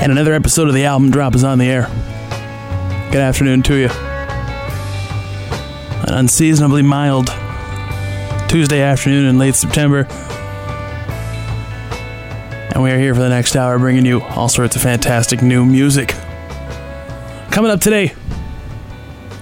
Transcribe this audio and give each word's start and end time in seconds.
And 0.00 0.10
another 0.10 0.32
episode 0.32 0.66
of 0.66 0.72
the 0.72 0.86
album 0.86 1.10
drop 1.10 1.34
is 1.34 1.44
on 1.44 1.58
the 1.58 1.66
air. 1.66 1.82
Good 3.12 3.20
afternoon 3.20 3.62
to 3.64 3.74
you. 3.74 3.90
An 6.08 6.14
unseasonably 6.14 6.80
mild 6.80 7.26
Tuesday 8.48 8.80
afternoon 8.80 9.26
in 9.26 9.36
late 9.38 9.54
September. 9.54 10.06
And 12.72 12.82
we 12.82 12.90
are 12.90 12.98
here 12.98 13.14
for 13.14 13.20
the 13.20 13.28
next 13.28 13.54
hour 13.54 13.78
bringing 13.78 14.06
you 14.06 14.22
all 14.22 14.48
sorts 14.48 14.74
of 14.74 14.80
fantastic 14.80 15.42
new 15.42 15.66
music. 15.66 16.14
Coming 17.50 17.70
up 17.70 17.82
today, 17.82 18.14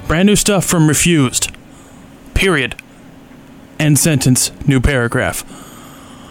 brand 0.08 0.26
new 0.26 0.34
stuff 0.34 0.64
from 0.64 0.88
Refused. 0.88 1.54
Period. 2.34 2.74
End 3.78 3.96
sentence, 3.96 4.50
new 4.66 4.80
paragraph. 4.80 5.44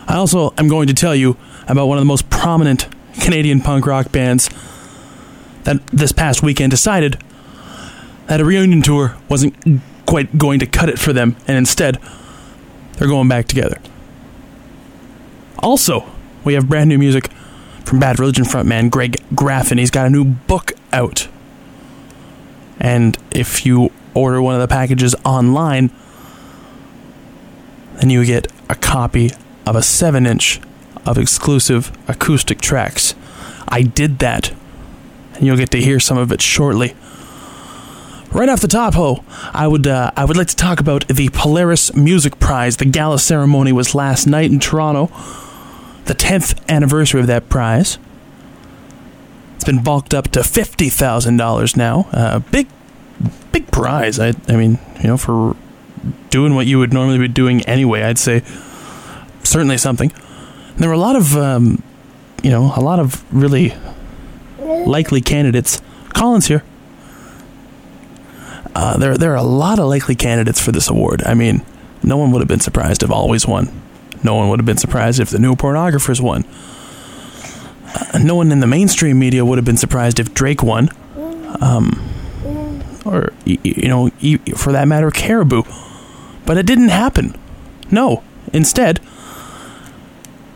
I 0.10 0.16
also 0.16 0.54
am 0.58 0.68
going 0.68 0.88
to 0.88 0.94
tell 0.94 1.16
you 1.16 1.38
about 1.70 1.88
one 1.88 1.98
of 1.98 2.02
the 2.02 2.06
most 2.06 2.30
prominent 2.30 2.90
Canadian 3.22 3.62
punk 3.62 3.86
rock 3.86 4.12
bands 4.12 4.50
that 5.64 5.86
this 5.88 6.12
past 6.12 6.42
weekend 6.42 6.72
decided 6.72 7.22
that 8.28 8.40
a 8.40 8.46
reunion 8.46 8.82
tour 8.82 9.16
wasn't 9.30 9.82
quite 10.06 10.38
going 10.38 10.60
to 10.60 10.66
cut 10.66 10.90
it 10.90 10.98
for 11.00 11.14
them, 11.14 11.36
and 11.48 11.58
instead, 11.58 12.00
they're 12.94 13.08
going 13.08 13.28
back 13.28 13.48
together. 13.48 13.78
Also, 15.60 16.06
we 16.44 16.54
have 16.54 16.70
brand 16.70 16.90
new 16.90 16.98
music 16.98 17.30
from 17.84 18.00
Bad 18.00 18.20
Religion 18.20 18.46
frontman 18.46 18.90
Greg 18.90 19.18
Graffin. 19.34 19.78
He's 19.78 19.92
got 19.92 20.08
a 20.08 20.10
new 20.10 20.24
book 20.24 20.74
out. 20.94 21.28
And 22.80 23.18
if 23.32 23.66
you 23.66 23.92
order 24.14 24.42
one 24.42 24.56
of 24.56 24.62
the 24.62 24.68
packages 24.68 25.16
online, 25.26 25.92
then 27.96 28.10
you 28.10 28.24
get 28.26 28.52
a 28.70 28.76
copy 28.76 29.32
of 29.66 29.76
a 29.76 29.82
7 29.82 30.26
inch 30.26 30.60
of 31.08 31.18
exclusive 31.18 31.92
acoustic 32.08 32.62
tracks. 32.62 33.16
I 33.68 33.82
did 33.82 34.20
that, 34.20 34.54
and 35.36 35.44
you'll 35.44 35.58
get 35.58 35.72
to 35.72 35.82
hear 35.82 36.00
some 36.00 36.18
of 36.18 36.32
it 36.32 36.42
shortly. 36.42 36.96
Right 38.32 38.50
off 38.50 38.60
the 38.60 38.68
top, 38.68 38.96
ho, 38.96 39.24
I 39.54 39.68
would 39.68 39.88
uh, 39.88 40.12
I 40.18 40.26
would 40.26 40.36
like 40.36 40.48
to 40.48 40.56
talk 40.56 40.80
about 40.80 41.08
the 41.08 41.30
Polaris 41.30 41.96
Music 41.96 42.40
Prize. 42.40 42.78
The 42.78 42.86
gala 42.86 43.20
ceremony 43.20 43.72
was 43.72 43.96
last 43.96 44.28
night 44.28 44.52
in 44.52 44.60
Toronto, 44.60 45.08
the 46.06 46.14
10th 46.14 46.60
anniversary 46.68 47.22
of 47.22 47.28
that 47.28 47.48
prize. 47.48 47.98
It's 49.56 49.64
been 49.64 49.82
bulked 49.82 50.14
up 50.14 50.28
to 50.30 50.44
fifty 50.44 50.90
thousand 50.90 51.38
dollars 51.38 51.78
now. 51.78 52.08
Uh, 52.12 52.40
big, 52.40 52.68
big 53.52 53.72
prize. 53.72 54.20
I 54.20 54.34
I 54.48 54.56
mean, 54.56 54.78
you 55.02 55.08
know, 55.08 55.18
for 55.18 55.56
doing 56.30 56.54
what 56.54 56.68
you 56.68 56.80
would 56.80 56.94
normally 56.94 57.18
be 57.18 57.28
doing 57.28 57.62
anyway, 57.62 58.04
I'd 58.04 58.20
say 58.20 58.44
certainly 59.44 59.78
something. 59.78 60.12
There 60.78 60.90
were 60.90 60.96
a 60.96 61.00
lot 61.00 61.16
of, 61.16 61.36
um, 61.36 61.82
you 62.44 62.52
know, 62.52 62.72
a 62.76 62.82
lot 62.82 63.00
of 63.00 63.24
really 63.34 63.74
likely 64.60 65.22
candidates. 65.22 65.82
Collins 66.10 66.48
here. 66.48 66.64
Uh, 68.76 68.98
there, 68.98 69.18
there 69.18 69.32
are 69.32 69.38
a 69.38 69.44
lot 69.44 69.80
of 69.80 69.86
likely 69.88 70.16
candidates 70.16 70.62
for 70.62 70.72
this 70.72 70.88
award. 70.88 71.24
I 71.26 71.34
mean, 71.34 71.66
no 72.04 72.18
one 72.18 72.32
would 72.32 72.40
have 72.40 72.48
been 72.48 72.60
surprised 72.60 73.02
if 73.02 73.10
Alvvays 73.10 73.48
won. 73.48 73.70
No 74.24 74.36
one 74.36 74.50
would 74.50 74.60
have 74.60 74.66
been 74.66 74.78
surprised 74.78 75.20
if 75.20 75.30
the 75.30 75.40
New 75.40 75.56
Pornographers 75.56 76.22
won. 76.22 76.46
Uh, 78.14 78.20
no 78.20 78.36
one 78.36 78.52
in 78.52 78.60
the 78.60 78.68
mainstream 78.68 79.18
media 79.18 79.44
would 79.44 79.58
have 79.58 79.66
been 79.66 79.78
surprised 79.78 80.20
if 80.20 80.34
Drake 80.34 80.62
won. 80.62 80.90
Um, 81.60 82.04
or, 83.04 83.34
you 83.46 83.88
know, 83.88 84.10
for 84.56 84.72
that 84.74 84.88
matter, 84.88 85.10
Caribou. 85.10 85.64
But 86.46 86.58
it 86.58 86.66
didn't 86.66 86.90
happen. 86.90 87.36
No. 87.90 88.24
Instead, 88.54 89.00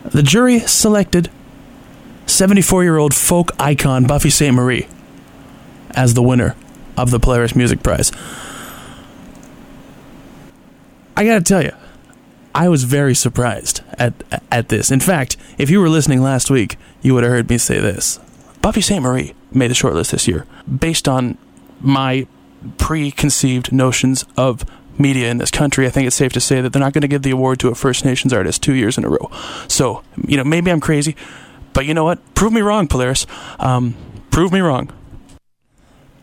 the 0.04 0.22
jury 0.22 0.60
selected 0.60 1.30
74 2.26 2.82
year 2.82 2.98
old 2.98 3.14
folk 3.14 3.50
icon 3.58 4.06
Buffy 4.06 4.30
Sainte-Marie 4.30 4.86
as 5.94 6.14
the 6.14 6.22
winner 6.22 6.56
of 6.96 7.10
the 7.10 7.20
Polaris 7.20 7.54
Music 7.54 7.82
Prize. 7.82 8.12
I 11.16 11.24
gotta 11.24 11.42
tell 11.42 11.62
you, 11.62 11.72
I 12.54 12.68
was 12.68 12.84
very 12.84 13.14
surprised 13.14 13.82
at 13.98 14.12
at 14.50 14.68
this. 14.68 14.90
In 14.90 15.00
fact, 15.00 15.36
if 15.58 15.70
you 15.70 15.80
were 15.80 15.88
listening 15.88 16.22
last 16.22 16.50
week, 16.50 16.76
you 17.00 17.14
would 17.14 17.22
have 17.22 17.32
heard 17.32 17.50
me 17.50 17.58
say 17.58 17.78
this. 17.78 18.18
Buffy 18.60 18.80
Sainte-Marie 18.80 19.34
made 19.50 19.70
the 19.70 19.74
shortlist 19.74 20.12
this 20.12 20.28
year 20.28 20.46
based 20.78 21.08
on 21.08 21.36
my 21.80 22.26
preconceived 22.78 23.72
notions 23.72 24.24
of 24.36 24.64
media 25.02 25.30
in 25.30 25.38
this 25.38 25.50
country. 25.50 25.86
I 25.86 25.90
think 25.90 26.06
it's 26.06 26.16
safe 26.16 26.32
to 26.32 26.40
say 26.40 26.60
that 26.60 26.72
they're 26.72 26.80
not 26.80 26.92
going 26.92 27.02
to 27.02 27.08
give 27.08 27.22
the 27.22 27.30
award 27.30 27.58
to 27.60 27.68
a 27.68 27.74
First 27.74 28.04
Nations 28.04 28.32
artist 28.32 28.62
two 28.62 28.74
years 28.74 28.96
in 28.96 29.04
a 29.04 29.08
row. 29.08 29.30
So, 29.68 30.02
you 30.26 30.36
know, 30.36 30.44
maybe 30.44 30.70
I'm 30.70 30.80
crazy, 30.80 31.16
but 31.72 31.84
you 31.84 31.94
know 31.94 32.04
what? 32.04 32.34
Prove 32.34 32.52
me 32.52 32.60
wrong, 32.60 32.88
Polaris. 32.88 33.26
Um, 33.58 33.94
prove 34.30 34.52
me 34.52 34.60
wrong. 34.60 34.90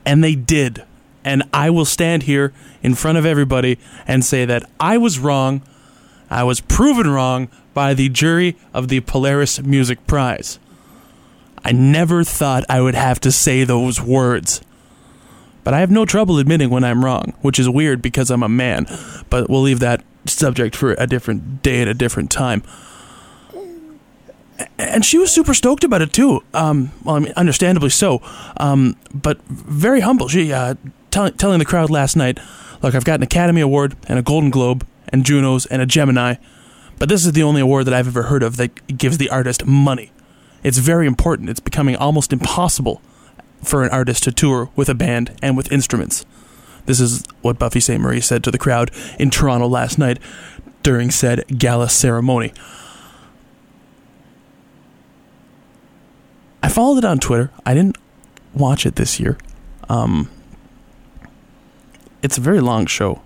And 0.05 0.23
they 0.23 0.35
did. 0.35 0.83
And 1.23 1.43
I 1.53 1.69
will 1.69 1.85
stand 1.85 2.23
here 2.23 2.53
in 2.81 2.95
front 2.95 3.17
of 3.17 3.25
everybody 3.25 3.77
and 4.07 4.23
say 4.23 4.45
that 4.45 4.67
I 4.79 4.97
was 4.97 5.19
wrong. 5.19 5.61
I 6.29 6.43
was 6.43 6.61
proven 6.61 7.09
wrong 7.09 7.49
by 7.73 7.93
the 7.93 8.09
jury 8.09 8.55
of 8.73 8.87
the 8.87 9.01
Polaris 9.01 9.61
Music 9.61 10.05
Prize. 10.07 10.59
I 11.63 11.71
never 11.71 12.23
thought 12.23 12.63
I 12.69 12.81
would 12.81 12.95
have 12.95 13.19
to 13.21 13.31
say 13.31 13.63
those 13.63 14.01
words. 14.01 14.61
But 15.63 15.73
I 15.73 15.79
have 15.79 15.91
no 15.91 16.05
trouble 16.05 16.37
admitting 16.39 16.69
when 16.69 16.83
I'm 16.83 17.03
wrong, 17.03 17.33
which 17.41 17.59
is 17.59 17.69
weird 17.69 18.01
because 18.01 18.31
I'm 18.31 18.43
a 18.43 18.49
man. 18.49 18.87
But 19.29 19.49
we'll 19.49 19.61
leave 19.61 19.79
that 19.79 20.03
subject 20.25 20.75
for 20.75 20.93
a 20.93 21.07
different 21.07 21.61
day 21.61 21.81
at 21.81 21.87
a 21.87 21.93
different 21.93 22.31
time. 22.31 22.63
And 24.77 25.05
she 25.05 25.17
was 25.17 25.31
super 25.31 25.53
stoked 25.53 25.83
about 25.83 26.01
it 26.01 26.11
too. 26.11 26.43
Um, 26.53 26.91
well, 27.03 27.15
I 27.15 27.19
mean, 27.19 27.33
understandably 27.35 27.89
so. 27.89 28.21
Um, 28.57 28.97
but 29.13 29.41
very 29.47 30.01
humble. 30.01 30.27
She 30.27 30.51
uh, 30.51 30.75
tell- 31.11 31.31
telling 31.31 31.59
the 31.59 31.65
crowd 31.65 31.89
last 31.89 32.15
night, 32.15 32.39
"Look, 32.81 32.93
I've 32.93 33.05
got 33.05 33.15
an 33.19 33.23
Academy 33.23 33.61
Award 33.61 33.95
and 34.07 34.19
a 34.19 34.21
Golden 34.21 34.49
Globe 34.49 34.85
and 35.09 35.25
Junos 35.25 35.65
and 35.67 35.81
a 35.81 35.85
Gemini, 35.85 36.35
but 36.97 37.07
this 37.07 37.25
is 37.25 37.31
the 37.31 37.43
only 37.43 37.61
award 37.61 37.85
that 37.85 37.93
I've 37.93 38.07
ever 38.07 38.23
heard 38.23 38.43
of 38.43 38.57
that 38.57 38.97
gives 38.97 39.17
the 39.17 39.29
artist 39.29 39.65
money. 39.65 40.11
It's 40.61 40.77
very 40.77 41.07
important. 41.07 41.49
It's 41.49 41.61
becoming 41.61 41.95
almost 41.95 42.33
impossible 42.33 43.01
for 43.63 43.83
an 43.83 43.89
artist 43.91 44.23
to 44.23 44.31
tour 44.31 44.69
with 44.75 44.89
a 44.89 44.95
band 44.95 45.37
and 45.41 45.55
with 45.57 45.71
instruments. 45.71 46.25
This 46.85 46.99
is 46.99 47.23
what 47.41 47.59
Buffy 47.59 47.79
Sainte-Marie 47.79 48.21
said 48.21 48.43
to 48.43 48.51
the 48.51 48.57
crowd 48.57 48.91
in 49.19 49.29
Toronto 49.29 49.67
last 49.67 49.97
night 49.97 50.19
during 50.81 51.11
said 51.11 51.45
gala 51.59 51.89
ceremony. 51.89 52.53
I 56.63 56.69
followed 56.69 56.99
it 56.99 57.05
on 57.05 57.19
Twitter. 57.19 57.51
I 57.65 57.73
didn't 57.73 57.97
watch 58.53 58.85
it 58.85 58.95
this 58.95 59.19
year. 59.19 59.37
Um, 59.87 60.29
it's 62.21 62.37
a 62.37 62.41
very 62.41 62.59
long 62.59 62.85
show. 62.85 63.21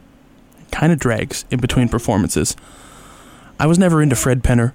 Kind 0.71 0.91
of 0.91 0.99
drags 0.99 1.45
in 1.51 1.59
between 1.59 1.89
performances. 1.89 2.55
I 3.59 3.67
was 3.67 3.77
never 3.79 4.01
into 4.01 4.15
Fred 4.15 4.43
Penner 4.43 4.73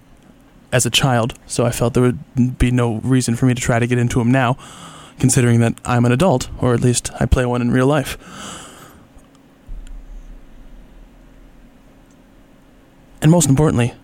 as 0.73 0.87
a 0.87 0.91
child, 0.91 1.35
so 1.47 1.65
I 1.65 1.71
felt 1.71 1.95
there 1.95 2.03
would 2.03 2.59
be 2.59 2.71
no 2.71 2.97
reason 2.97 3.37
for 3.37 3.47
me 3.47 3.55
to 3.55 3.61
try 3.61 3.79
to 3.79 3.87
get 3.87 3.99
into 3.99 4.21
him 4.21 4.31
now, 4.31 4.57
considering 5.19 5.61
that 5.61 5.75
I'm 5.85 6.05
an 6.05 6.13
adult, 6.13 6.49
or 6.61 6.75
at 6.75 6.81
least 6.81 7.11
I 7.21 7.27
play 7.27 7.45
one 7.45 7.63
in 7.63 7.71
real 7.71 7.87
life. 7.87 8.17
And 13.21 13.31
most 13.31 13.49
importantly, 13.49 13.95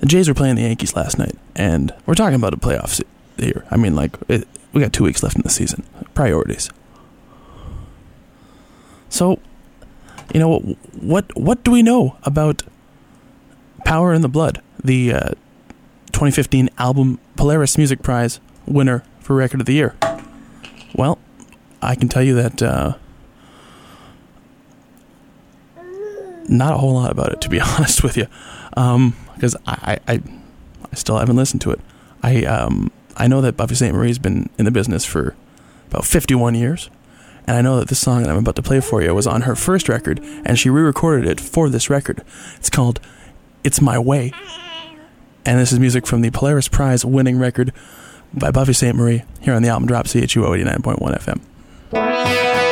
the 0.00 0.06
Jays 0.06 0.28
were 0.28 0.34
playing 0.34 0.54
the 0.56 0.62
Yankees 0.62 0.96
last 0.96 1.18
night, 1.18 1.36
and 1.54 1.92
we're 2.06 2.14
talking 2.14 2.36
about 2.36 2.54
a 2.54 2.56
playoff 2.56 3.02
here. 3.36 3.64
I 3.70 3.76
mean, 3.76 3.94
like, 3.94 4.16
it, 4.28 4.48
we 4.72 4.80
got 4.80 4.92
two 4.92 5.04
weeks 5.04 5.22
left 5.22 5.36
in 5.36 5.42
the 5.42 5.50
season. 5.50 5.84
Priorities. 6.14 6.70
So, 9.08 9.40
you 10.32 10.40
know, 10.40 10.58
what 10.92 11.36
what 11.36 11.64
do 11.64 11.70
we 11.70 11.82
know 11.82 12.16
about 12.24 12.62
Power 13.84 14.12
in 14.12 14.22
the 14.22 14.28
Blood, 14.28 14.62
the 14.82 15.12
uh, 15.12 15.28
2015 16.12 16.70
album 16.78 17.18
Polaris 17.36 17.78
Music 17.78 18.02
Prize 18.02 18.40
winner 18.66 19.02
for 19.28 19.34
Record 19.34 19.60
of 19.60 19.66
the 19.66 19.74
Year? 19.74 19.94
Well, 20.94 21.18
I 21.82 21.96
can 21.96 22.08
tell 22.08 22.22
you 22.22 22.34
that 22.36 22.62
uh, 22.62 22.94
not 26.48 26.72
a 26.72 26.78
whole 26.78 26.94
lot 26.94 27.10
about 27.10 27.32
it, 27.32 27.42
to 27.42 27.50
be 27.50 27.60
honest 27.76 28.02
with 28.02 28.16
you, 28.16 28.26
because 28.70 29.54
I, 29.66 29.98
I 30.08 30.22
I 30.90 30.94
still 30.94 31.18
haven't 31.18 31.36
listened 31.36 31.60
to 31.60 31.72
it. 31.72 31.80
I 32.22 32.44
um 32.46 32.90
I 33.18 33.28
know 33.28 33.42
that 33.42 33.58
Buffy 33.58 33.74
Sainte-Marie's 33.74 34.18
been 34.18 34.48
in 34.56 34.64
the 34.64 34.70
business 34.70 35.04
for 35.04 35.36
about 35.88 36.06
51 36.06 36.54
years. 36.54 36.88
And 37.46 37.56
I 37.56 37.60
know 37.60 37.78
that 37.78 37.88
this 37.88 37.98
song 37.98 38.22
that 38.22 38.30
I'm 38.30 38.38
about 38.38 38.56
to 38.56 38.62
play 38.62 38.80
for 38.80 39.02
you 39.02 39.14
was 39.14 39.26
on 39.26 39.42
her 39.42 39.54
first 39.54 39.90
record, 39.90 40.20
and 40.46 40.58
she 40.58 40.70
re 40.70 40.80
recorded 40.80 41.26
it 41.26 41.38
for 41.38 41.68
this 41.68 41.90
record. 41.90 42.22
It's 42.56 42.70
called 42.70 42.98
It's 43.62 43.82
My 43.82 43.98
Way. 43.98 44.32
And 45.44 45.58
this 45.58 45.70
is 45.70 45.78
music 45.78 46.06
from 46.06 46.22
the 46.22 46.30
Polaris 46.30 46.68
Prize 46.68 47.04
winning 47.04 47.38
record 47.38 47.74
by 48.34 48.50
Buffy 48.50 48.72
Sainte-Marie 48.72 49.24
here 49.40 49.54
on 49.54 49.62
the 49.62 49.68
album 49.68 49.86
drop 49.86 50.06
CHUO 50.06 50.56
89.1 50.64 51.40
FM. 51.90 52.67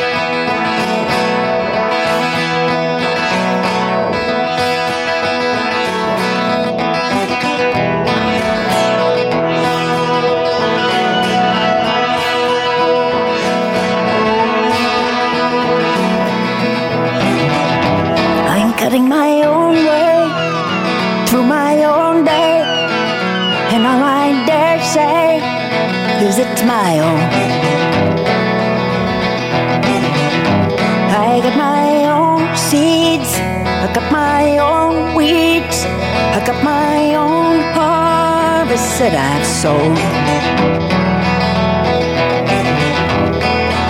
That 38.98 39.12
I've 39.12 39.44
sown. 39.44 39.92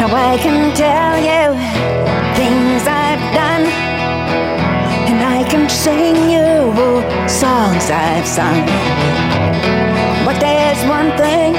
Now 0.00 0.11
I 0.11 0.37
can 0.37 0.75
tell 0.75 1.14
you 1.31 1.55
things 2.35 2.82
I've 2.91 3.23
done. 3.31 3.64
And 5.06 5.23
I 5.23 5.49
can 5.49 5.70
sing 5.70 6.17
you 6.29 6.47
songs 7.29 7.87
I've 7.88 8.26
sung. 8.26 8.67
But 10.26 10.41
there's 10.41 10.82
one 10.88 11.11
thing 11.17 11.55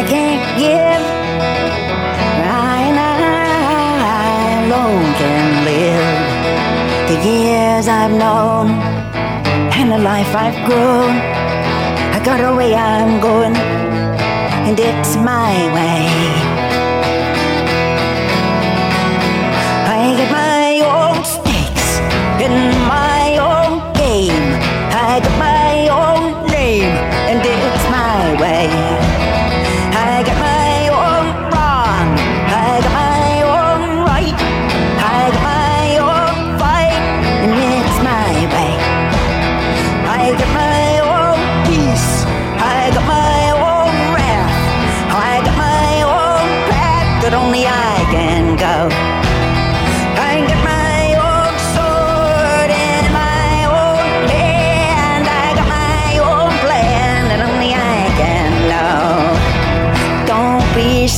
I 0.00 0.02
can't 0.08 0.44
give. 0.56 1.02
I 2.40 2.88
and 2.88 2.98
I 3.00 4.64
alone 4.64 5.04
can 5.20 5.64
live. 5.68 6.08
The 7.10 7.18
years 7.28 7.86
I've 7.86 8.12
known 8.12 8.70
and 9.76 9.92
the 9.92 9.98
life 9.98 10.34
I've 10.34 10.58
grown. 10.66 11.33
Got 12.24 12.40
a 12.40 12.56
way 12.56 12.74
I'm 12.74 13.20
going, 13.20 13.54
and 13.54 14.80
it's 14.80 15.14
my 15.14 15.52
way. 15.74 16.08
I 19.86 20.16
get 20.16 20.30
my 20.32 20.80
own 20.88 21.22
stakes 21.22 21.98
in 22.40 22.54
my 22.88 23.03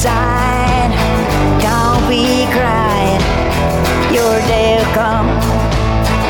be 0.07 0.93
don't 1.67 2.05
be 2.09 2.47
crying. 2.57 3.23
Your 4.15 4.37
day 4.53 4.77
will 4.79 4.93
come, 4.95 5.29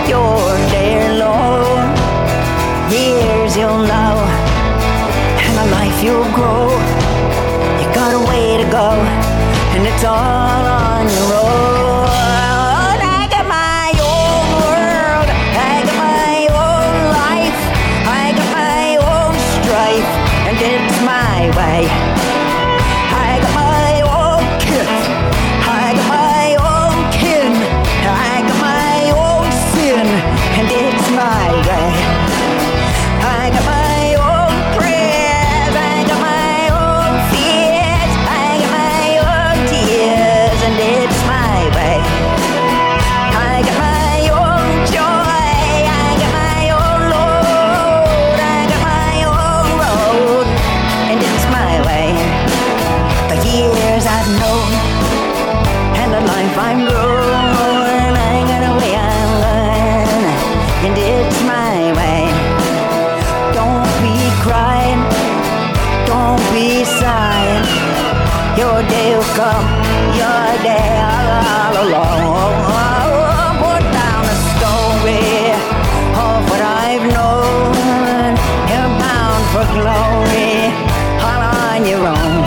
your 0.09 0.41
day 0.75 0.93
alone. 1.13 1.85
Years 2.91 3.57
you'll 3.57 3.85
know, 3.93 4.15
and 5.45 5.55
a 5.65 5.67
life 5.79 5.99
you'll 6.03 6.33
grow. 6.39 6.69
You 7.81 7.87
got 8.01 8.13
a 8.21 8.23
way 8.31 8.57
to 8.63 8.67
go, 8.71 8.89
and 9.75 9.87
it's 9.87 10.05
all 10.05 10.46
come, 69.37 69.69
your 70.17 70.49
day 70.65 70.97
all 70.97 71.77
along. 71.85 72.21
Oh, 72.73 73.53
put 73.61 73.85
down 74.01 74.25
story 74.53 75.53
of 76.25 76.39
what 76.49 76.63
I've 76.85 77.05
known. 77.15 78.33
You're 78.71 78.93
bound 79.05 79.45
for 79.53 79.67
glory, 79.77 80.73
on 81.21 81.85
your 81.85 82.05
own. 82.17 82.45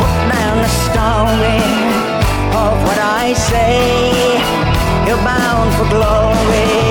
Put 0.00 0.18
down 0.36 0.58
story 0.84 1.64
of 2.62 2.74
what 2.86 3.00
I 3.22 3.32
say. 3.32 4.36
You're 5.06 5.24
bound 5.24 5.68
for 5.76 5.88
glory, 5.96 6.83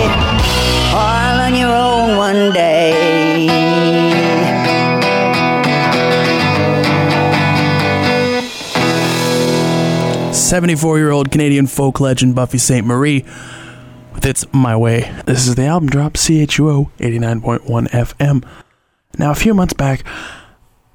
74 10.43 10.97
year 10.97 11.11
old 11.11 11.31
Canadian 11.31 11.67
folk 11.67 12.01
legend 12.01 12.35
Buffy 12.35 12.57
Sainte-Marie 12.57 13.23
with 14.13 14.25
its 14.25 14.45
My 14.51 14.75
Way. 14.75 15.09
This 15.25 15.47
is 15.47 15.55
the 15.55 15.65
album 15.65 15.87
drop 15.87 16.13
CHUO 16.13 16.91
89.1 16.97 17.87
FM. 17.89 18.45
Now, 19.17 19.31
a 19.31 19.35
few 19.35 19.53
months 19.53 19.73
back, 19.73 20.03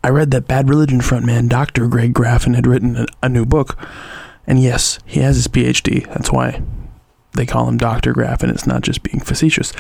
I 0.04 0.10
read 0.10 0.32
that 0.32 0.46
Bad 0.46 0.68
Religion 0.68 1.00
frontman 1.00 1.48
Dr. 1.48 1.88
Greg 1.88 2.12
Graffin 2.12 2.54
had 2.54 2.66
written 2.66 3.06
a, 3.22 3.28
new 3.28 3.46
book. 3.46 3.78
And 4.46 4.62
yes, 4.62 4.98
he 5.06 5.20
has 5.20 5.36
his 5.36 5.48
PhD. 5.48 6.06
That's 6.08 6.30
why 6.30 6.62
they 7.32 7.46
call 7.46 7.68
him 7.68 7.78
Dr. 7.78 8.12
Graffin. 8.12 8.50
It's 8.50 8.66
not 8.66 8.82
just 8.82 9.02
being 9.02 9.20
facetious. 9.20 9.72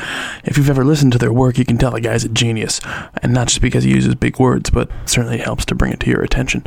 If 0.44 0.56
you've 0.56 0.70
ever 0.70 0.84
listened 0.84 1.12
to 1.12 1.18
their 1.18 1.32
work, 1.32 1.58
you 1.58 1.66
can 1.66 1.76
tell 1.76 1.90
the 1.90 2.00
guy's 2.00 2.24
a 2.24 2.30
genius. 2.30 2.80
And 3.22 3.34
not 3.34 3.48
just 3.48 3.60
because 3.60 3.84
he 3.84 3.90
uses 3.90 4.14
big 4.14 4.40
words, 4.40 4.70
but 4.70 4.90
certainly 5.04 5.38
helps 5.38 5.66
to 5.66 5.74
bring 5.74 5.92
it 5.92 6.00
to 6.00 6.10
your 6.10 6.22
attention. 6.22 6.64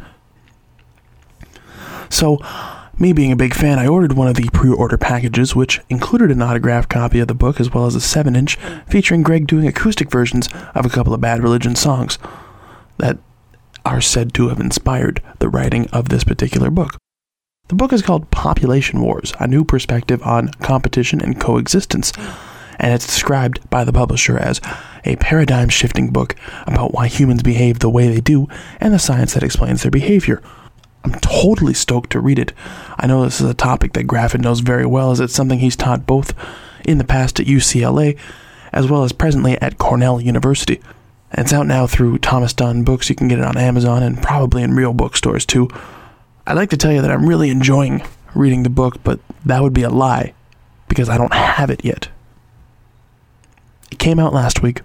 So, 2.09 2.39
me 3.01 3.13
being 3.13 3.31
a 3.31 3.35
big 3.35 3.55
fan, 3.55 3.79
I 3.79 3.87
ordered 3.87 4.13
one 4.13 4.27
of 4.27 4.35
the 4.35 4.47
pre 4.53 4.69
order 4.69 4.97
packages, 4.97 5.55
which 5.55 5.81
included 5.89 6.29
an 6.29 6.41
autographed 6.41 6.89
copy 6.89 7.19
of 7.19 7.27
the 7.27 7.33
book 7.33 7.59
as 7.59 7.73
well 7.73 7.87
as 7.87 7.95
a 7.95 8.01
7 8.01 8.35
inch 8.35 8.57
featuring 8.87 9.23
Greg 9.23 9.47
doing 9.47 9.67
acoustic 9.67 10.11
versions 10.11 10.47
of 10.75 10.85
a 10.85 10.89
couple 10.89 11.13
of 11.13 11.19
Bad 11.19 11.41
Religion 11.41 11.75
songs 11.75 12.19
that 12.99 13.17
are 13.83 14.01
said 14.01 14.33
to 14.35 14.49
have 14.49 14.59
inspired 14.59 15.21
the 15.39 15.49
writing 15.49 15.89
of 15.89 16.09
this 16.09 16.23
particular 16.23 16.69
book. 16.69 16.97
The 17.69 17.75
book 17.75 17.91
is 17.91 18.03
called 18.03 18.29
Population 18.29 19.01
Wars 19.01 19.33
A 19.39 19.47
New 19.47 19.65
Perspective 19.65 20.21
on 20.21 20.49
Competition 20.61 21.21
and 21.21 21.39
Coexistence. 21.39 22.13
and 22.77 22.93
it's 22.93 23.05
described 23.05 23.67
by 23.69 23.83
the 23.83 23.93
publisher 23.93 24.37
as 24.37 24.61
a 25.05 25.15
paradigm 25.17 25.69
shifting 25.69 26.11
book 26.11 26.35
about 26.67 26.93
why 26.93 27.07
humans 27.07 27.43
behave 27.43 27.79
the 27.79 27.89
way 27.89 28.07
they 28.07 28.21
do 28.21 28.47
and 28.79 28.93
the 28.93 28.99
science 28.99 29.33
that 29.33 29.43
explains 29.43 29.81
their 29.81 29.91
behavior. 29.91 30.41
I'm 31.03 31.13
totally 31.19 31.73
stoked 31.73 32.11
to 32.11 32.19
read 32.19 32.39
it. 32.39 32.53
I 32.97 33.07
know 33.07 33.23
this 33.23 33.41
is 33.41 33.49
a 33.49 33.55
topic 33.55 33.93
that 33.93 34.07
Graffin 34.07 34.41
knows 34.41 34.59
very 34.59 34.85
well, 34.85 35.11
as 35.11 35.19
it's 35.19 35.33
something 35.33 35.59
he's 35.59 35.75
taught 35.75 36.05
both 36.05 36.33
in 36.85 36.97
the 36.97 37.03
past 37.03 37.39
at 37.39 37.47
UCLA 37.47 38.17
as 38.73 38.89
well 38.89 39.03
as 39.03 39.11
presently 39.11 39.59
at 39.61 39.77
Cornell 39.77 40.21
University. 40.21 40.81
And 41.31 41.45
it's 41.45 41.53
out 41.53 41.67
now 41.67 41.87
through 41.87 42.19
Thomas 42.19 42.53
Dunne 42.53 42.83
Books. 42.83 43.09
You 43.09 43.15
can 43.15 43.27
get 43.27 43.39
it 43.39 43.45
on 43.45 43.57
Amazon 43.57 44.03
and 44.03 44.21
probably 44.21 44.63
in 44.63 44.73
real 44.73 44.93
bookstores 44.93 45.45
too. 45.45 45.69
I'd 46.45 46.57
like 46.57 46.69
to 46.71 46.77
tell 46.77 46.91
you 46.91 47.01
that 47.01 47.11
I'm 47.11 47.27
really 47.27 47.49
enjoying 47.49 48.03
reading 48.33 48.63
the 48.63 48.69
book, 48.69 49.03
but 49.03 49.19
that 49.45 49.61
would 49.61 49.73
be 49.73 49.83
a 49.83 49.89
lie 49.89 50.33
because 50.87 51.09
I 51.09 51.17
don't 51.17 51.33
have 51.33 51.69
it 51.69 51.85
yet. 51.85 52.09
It 53.91 53.99
came 53.99 54.19
out 54.19 54.33
last 54.33 54.61
week, 54.61 54.81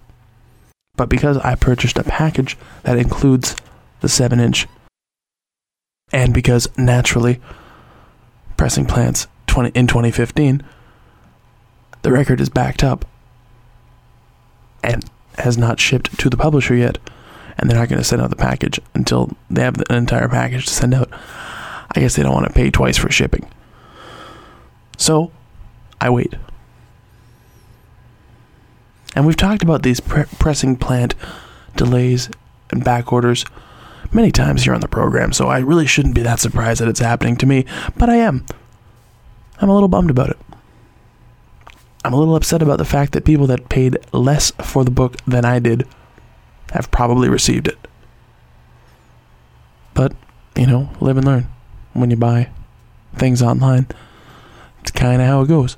but 0.96 1.08
because 1.08 1.38
I 1.38 1.54
purchased 1.54 1.98
a 1.98 2.04
package 2.04 2.56
that 2.82 2.98
includes 2.98 3.56
the 4.00 4.08
7 4.08 4.38
inch, 4.40 4.66
and 6.12 6.32
because 6.32 6.68
naturally, 6.78 7.40
pressing 8.56 8.86
plants 8.86 9.26
20, 9.48 9.70
in 9.74 9.86
2015, 9.86 10.62
the 12.02 12.12
record 12.12 12.40
is 12.40 12.48
backed 12.48 12.84
up 12.84 13.04
and 14.84 15.04
has 15.38 15.58
not 15.58 15.80
shipped 15.80 16.18
to 16.18 16.30
the 16.30 16.36
publisher 16.36 16.74
yet, 16.74 16.98
and 17.58 17.68
they're 17.68 17.78
not 17.78 17.88
going 17.88 17.98
to 17.98 18.04
send 18.04 18.22
out 18.22 18.30
the 18.30 18.36
package 18.36 18.78
until 18.94 19.36
they 19.50 19.62
have 19.62 19.80
an 19.90 19.96
entire 19.96 20.28
package 20.28 20.66
to 20.66 20.72
send 20.72 20.94
out. 20.94 21.10
I 21.94 22.00
guess 22.00 22.14
they 22.14 22.22
don't 22.22 22.34
want 22.34 22.46
to 22.46 22.52
pay 22.52 22.70
twice 22.70 22.96
for 22.96 23.10
shipping. 23.10 23.48
So, 24.98 25.32
I 26.00 26.10
wait. 26.10 26.34
And 29.14 29.26
we've 29.26 29.36
talked 29.36 29.62
about 29.62 29.82
these 29.82 29.98
pre- 29.98 30.24
pressing 30.38 30.76
plant 30.76 31.14
delays 31.74 32.28
and 32.70 32.84
back 32.84 33.12
orders 33.12 33.44
many 34.12 34.30
times 34.30 34.64
here 34.64 34.74
on 34.74 34.80
the 34.80 34.88
program, 34.88 35.32
so 35.32 35.48
I 35.48 35.58
really 35.58 35.86
shouldn't 35.86 36.14
be 36.14 36.22
that 36.22 36.40
surprised 36.40 36.80
that 36.80 36.88
it's 36.88 37.00
happening 37.00 37.36
to 37.36 37.46
me, 37.46 37.64
but 37.96 38.08
I 38.08 38.16
am. 38.16 38.44
I'm 39.60 39.68
a 39.68 39.74
little 39.74 39.88
bummed 39.88 40.10
about 40.10 40.30
it. 40.30 40.38
I'm 42.04 42.12
a 42.12 42.16
little 42.16 42.36
upset 42.36 42.62
about 42.62 42.78
the 42.78 42.84
fact 42.84 43.12
that 43.12 43.24
people 43.24 43.46
that 43.48 43.68
paid 43.68 43.98
less 44.12 44.52
for 44.62 44.84
the 44.84 44.90
book 44.90 45.16
than 45.26 45.44
I 45.44 45.58
did 45.58 45.88
have 46.72 46.90
probably 46.90 47.28
received 47.28 47.66
it. 47.66 47.78
But, 49.94 50.14
you 50.54 50.66
know, 50.66 50.90
live 51.00 51.16
and 51.16 51.26
learn. 51.26 51.48
When 51.94 52.10
you 52.10 52.16
buy 52.16 52.50
things 53.16 53.42
online, 53.42 53.86
it's 54.82 54.90
kind 54.90 55.20
of 55.20 55.26
how 55.26 55.40
it 55.40 55.48
goes. 55.48 55.76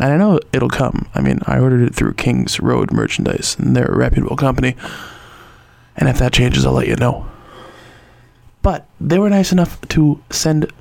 And 0.00 0.12
I 0.12 0.16
know 0.16 0.38
it'll 0.52 0.68
come. 0.68 1.08
I 1.14 1.20
mean, 1.20 1.40
I 1.46 1.58
ordered 1.58 1.82
it 1.82 1.94
through 1.94 2.14
King's 2.14 2.60
Road 2.60 2.92
Merchandise, 2.92 3.56
and 3.58 3.74
they're 3.74 3.86
a 3.86 3.96
reputable 3.96 4.36
company. 4.36 4.76
And 5.98 6.08
if 6.08 6.18
that 6.18 6.32
changes, 6.32 6.64
I'll 6.64 6.72
let 6.72 6.88
you 6.88 6.96
know. 6.96 7.26
But 8.62 8.86
they 9.00 9.18
were 9.18 9.28
nice 9.28 9.52
enough 9.52 9.80
to 9.88 10.22
send 10.30 10.72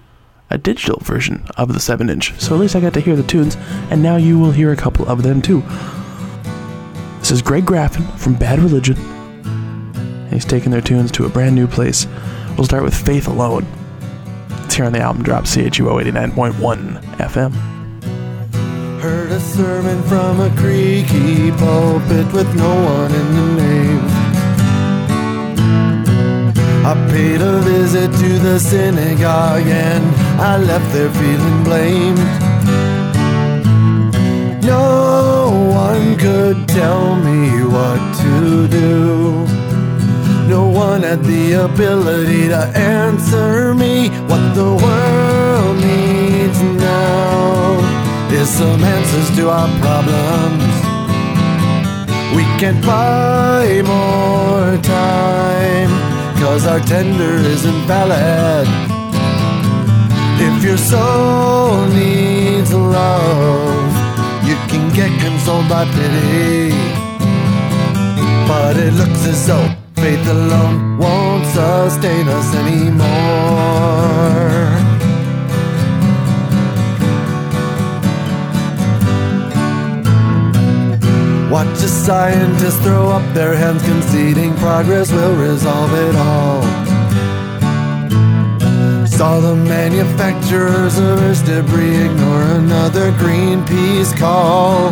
a 0.50 0.58
digital 0.58 1.00
version 1.02 1.46
of 1.58 1.74
the 1.74 1.80
7 1.80 2.10
inch, 2.10 2.40
so 2.40 2.56
at 2.56 2.62
least 2.62 2.76
I 2.76 2.80
got 2.80 2.94
to 2.94 3.02
hear 3.02 3.16
the 3.16 3.24
tunes, 3.24 3.58
and 3.92 4.02
now 4.02 4.16
you 4.16 4.40
will 4.40 4.52
hear 4.52 4.72
a 4.72 4.78
couple 4.78 5.06
of 5.08 5.24
them 5.24 5.42
too. 5.42 5.62
This 7.20 7.32
is 7.32 7.42
Greg 7.42 7.66
Graffin 7.66 8.06
from 8.18 8.36
Bad 8.36 8.60
Religion. 8.60 8.96
He's 10.30 10.46
taking 10.46 10.72
their 10.72 10.82
tunes 10.82 11.12
to 11.14 11.26
a 11.26 11.30
brand 11.30 11.56
new 11.56 11.68
place. 11.68 12.08
We'll 12.56 12.66
start 12.66 12.84
with 12.84 12.96
Faith 12.96 13.28
Alone. 13.28 13.68
It's 14.64 14.76
here 14.76 14.86
on 14.86 14.94
the 14.94 15.02
album 15.02 15.24
drop 15.24 15.44
CHUO 15.44 16.02
89.1 16.02 17.02
FM. 17.18 17.54
Heard 19.02 19.32
a 19.32 19.40
sermon 19.40 20.02
from 20.04 20.40
a 20.40 20.50
creaky 20.58 21.52
pulpit 21.52 22.32
with 22.34 22.56
no 22.56 22.84
one 22.84 23.14
in 23.14 23.36
the 23.36 23.62
name. 23.62 24.17
I 26.90 26.94
paid 27.12 27.42
a 27.42 27.60
visit 27.60 28.10
to 28.12 28.40
the 28.40 28.58
synagogue 28.58 29.68
and 29.68 30.06
I 30.40 30.56
left 30.58 30.90
there 30.94 31.12
feeling 31.12 31.62
blamed. 31.66 32.20
No 34.64 35.52
one 35.86 36.18
could 36.18 36.66
tell 36.70 37.18
me 37.18 37.66
what 37.66 38.00
to 38.24 38.70
do. 38.70 39.46
No 40.48 40.70
one 40.70 41.02
had 41.04 41.26
the 41.26 41.66
ability 41.66 42.48
to 42.48 42.62
answer 42.78 43.74
me 43.74 44.08
what 44.30 44.56
the 44.56 44.72
world 44.84 45.76
needs 45.84 46.62
now 46.62 47.80
is 48.32 48.48
some 48.48 48.82
answers 48.82 49.36
to 49.36 49.50
our 49.50 49.68
problems. 49.84 50.64
We 52.34 52.44
can't 52.62 52.82
buy 52.86 53.82
more 53.84 54.78
time, 54.84 56.07
cause 56.40 56.68
our 56.68 56.80
tender 56.80 57.36
isn't 57.36 57.82
valid. 57.88 58.68
If 60.40 60.64
your 60.64 60.78
soul 60.78 61.88
needs 61.88 62.72
love, 62.74 63.92
you 64.48 64.56
can 64.70 64.94
get 64.94 65.10
consoled 65.20 65.68
by 65.68 65.86
pity. 65.86 66.72
But 68.48 68.78
it 68.78 68.94
looks 68.94 69.26
as 69.26 69.48
though 69.48 69.70
faith 69.96 70.28
alone 70.28 71.00
won't 71.00 71.46
sustain 71.46 72.28
us 72.28 72.56
anymore. 72.56 74.57
Watch 81.58 81.82
a 81.82 81.88
scientist 81.88 82.80
throw 82.84 83.10
up 83.10 83.34
their 83.34 83.56
hands, 83.56 83.82
conceding 83.82 84.54
progress 84.58 85.12
will 85.12 85.36
resolve 85.36 85.92
it 85.92 86.16
all. 86.16 86.62
Saw 89.08 89.40
the 89.40 89.56
manufacturers 89.56 91.00
of 91.00 91.20
Earth's 91.24 91.42
debris 91.42 91.98
ignore 92.06 92.44
another 92.62 93.12
Greenpeace 93.14 94.16
call. 94.16 94.92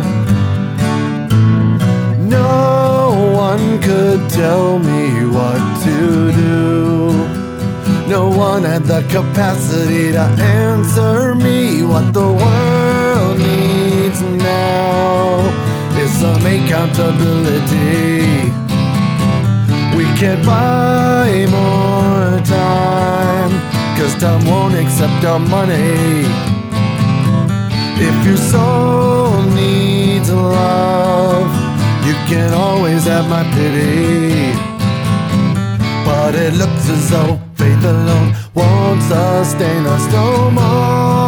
No 2.18 3.32
one 3.36 3.80
could 3.80 4.28
tell 4.30 4.80
me 4.80 5.24
what 5.36 5.62
to 5.84 6.32
do. 6.32 7.12
No 8.08 8.28
one 8.28 8.64
had 8.64 8.82
the 8.82 9.02
capacity 9.02 10.10
to 10.10 10.26
answer 10.42 11.36
me 11.36 11.84
what 11.84 12.12
the 12.12 12.26
world 12.26 13.38
needs 13.38 13.55
some 16.08 16.44
accountability. 16.46 18.50
We 19.96 20.04
can't 20.18 20.44
buy 20.44 21.46
more 21.50 22.40
time, 22.44 23.50
cause 23.96 24.14
time 24.20 24.44
won't 24.46 24.74
accept 24.74 25.24
our 25.24 25.38
money. 25.38 26.24
If 27.98 28.26
your 28.26 28.36
soul 28.36 29.42
needs 29.54 30.30
love, 30.30 31.48
you 32.06 32.14
can 32.30 32.52
always 32.54 33.04
have 33.04 33.28
my 33.28 33.42
pity. 33.54 34.52
But 36.04 36.34
it 36.34 36.54
looks 36.54 36.88
as 36.88 37.10
though 37.10 37.38
faith 37.54 37.84
alone 37.84 38.34
won't 38.54 39.02
sustain 39.02 39.86
us 39.86 40.06
no 40.12 40.50
more. 40.50 41.25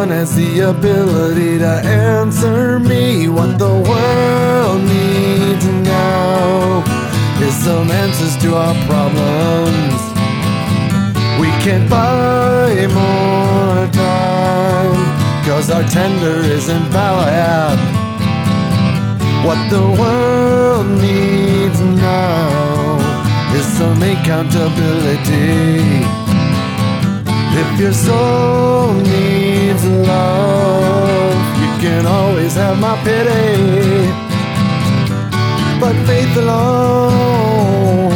One 0.00 0.10
has 0.10 0.36
the 0.36 0.60
ability 0.60 1.56
to 1.56 1.74
answer 2.12 2.78
me 2.78 3.30
what 3.30 3.58
the 3.58 3.74
world 3.90 4.80
needs 4.94 5.64
now 5.64 6.84
is 7.46 7.54
some 7.66 7.88
answers 8.02 8.34
to 8.42 8.48
our 8.64 8.76
problems. 8.90 10.00
We 11.40 11.48
can't 11.64 11.88
buy 11.88 12.72
more 13.00 13.84
time, 14.04 15.02
cause 15.46 15.70
our 15.70 15.86
tender 15.98 16.38
isn't 16.56 16.86
valid. 16.98 17.78
What 19.46 19.60
the 19.76 19.86
world 20.00 20.88
needs 21.06 21.80
now 21.80 22.98
is 23.58 23.66
some 23.78 24.00
accountability. 24.12 25.56
If 27.60 27.80
your 27.80 27.94
soul 27.94 28.92
needs 28.92 29.35
love. 29.86 31.34
You 31.62 31.70
can 31.80 32.06
always 32.06 32.54
have 32.54 32.78
my 32.78 32.96
pity, 33.04 34.10
but 35.80 35.94
faith 36.06 36.36
alone 36.36 38.12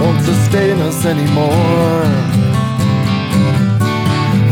won't 0.00 0.20
sustain 0.24 0.80
us 0.80 1.04
anymore. 1.04 2.04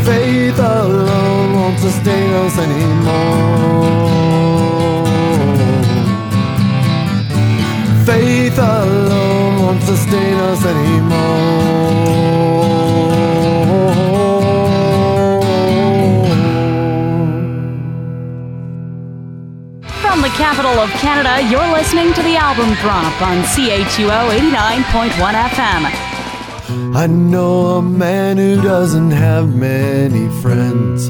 Faith 0.05 0.59
alone 0.59 1.53
won't 1.55 1.79
sustain 1.79 2.33
us 2.43 2.57
anymore. 2.57 3.93
Faith 8.05 8.57
alone 8.59 9.61
won't 9.61 9.81
sustain 9.83 10.33
us 10.51 10.65
anymore. 10.65 11.72
Capital 20.63 20.83
of 20.83 20.89
Canada, 21.01 21.49
you're 21.49 21.73
listening 21.73 22.13
to 22.13 22.21
the 22.21 22.37
album 22.37 22.73
drop 22.75 23.21
on 23.21 23.43
CHUO 23.43 24.29
89.1 24.31 25.33
FM. 25.49 26.95
I 26.95 27.05
know 27.05 27.79
a 27.79 27.81
man 27.81 28.37
who 28.37 28.61
doesn't 28.61 29.11
have 29.11 29.53
many 29.53 30.29
friends. 30.41 31.09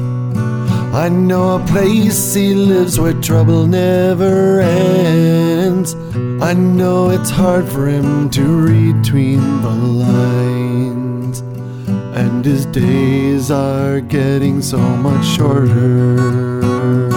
I 0.92 1.08
know 1.08 1.56
a 1.56 1.66
place 1.66 2.34
he 2.34 2.54
lives 2.54 2.98
where 2.98 3.12
trouble 3.12 3.64
never 3.66 4.60
ends. 4.60 5.94
I 6.42 6.54
know 6.54 7.10
it's 7.10 7.30
hard 7.30 7.68
for 7.68 7.86
him 7.86 8.30
to 8.30 8.42
read 8.42 9.02
between 9.02 9.62
the 9.62 9.70
lines. 10.08 11.40
And 12.18 12.44
his 12.44 12.66
days 12.66 13.52
are 13.52 14.00
getting 14.00 14.62
so 14.62 14.78
much 14.78 15.24
shorter. 15.24 17.13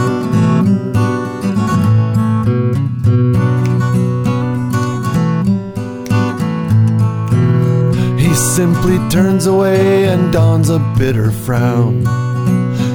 Simply 8.57 8.97
turns 9.09 9.45
away 9.45 10.05
and 10.05 10.33
dons 10.33 10.71
a 10.71 10.79
bitter 10.97 11.29
frown. 11.29 11.99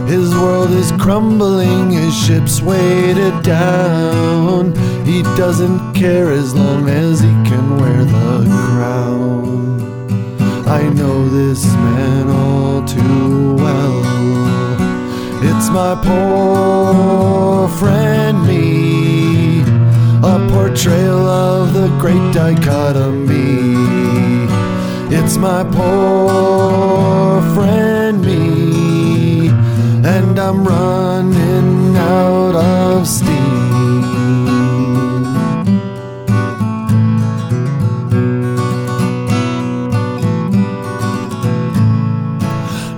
His 0.08 0.34
world 0.34 0.72
is 0.72 0.90
crumbling, 1.00 1.92
his 1.92 2.12
ship's 2.12 2.60
weighted 2.60 3.44
down. 3.44 4.74
He 5.06 5.22
doesn't 5.38 5.94
care 5.94 6.32
as 6.32 6.52
long 6.52 6.88
as 6.88 7.20
he 7.20 7.30
can 7.48 7.76
wear 7.76 8.04
the 8.04 8.44
crown. 8.66 9.80
I 10.66 10.82
know 10.98 11.28
this 11.28 11.64
man 11.64 12.28
all 12.28 12.84
too 12.84 13.54
well. 13.54 14.02
It's 15.48 15.68
my 15.70 15.94
poor 16.02 17.68
friend 17.78 18.44
me, 18.48 19.60
a 20.24 20.36
portrayal 20.50 21.24
of 21.24 21.72
the 21.72 21.86
great 22.00 22.34
dichotomy. 22.34 24.31
It's 25.14 25.36
my 25.36 25.62
poor 25.62 27.42
friend 27.54 28.24
me, 28.24 29.48
and 30.16 30.38
I'm 30.38 30.64
running 30.64 31.94
out 31.96 32.54
of 32.54 33.06
steam. 33.06 33.32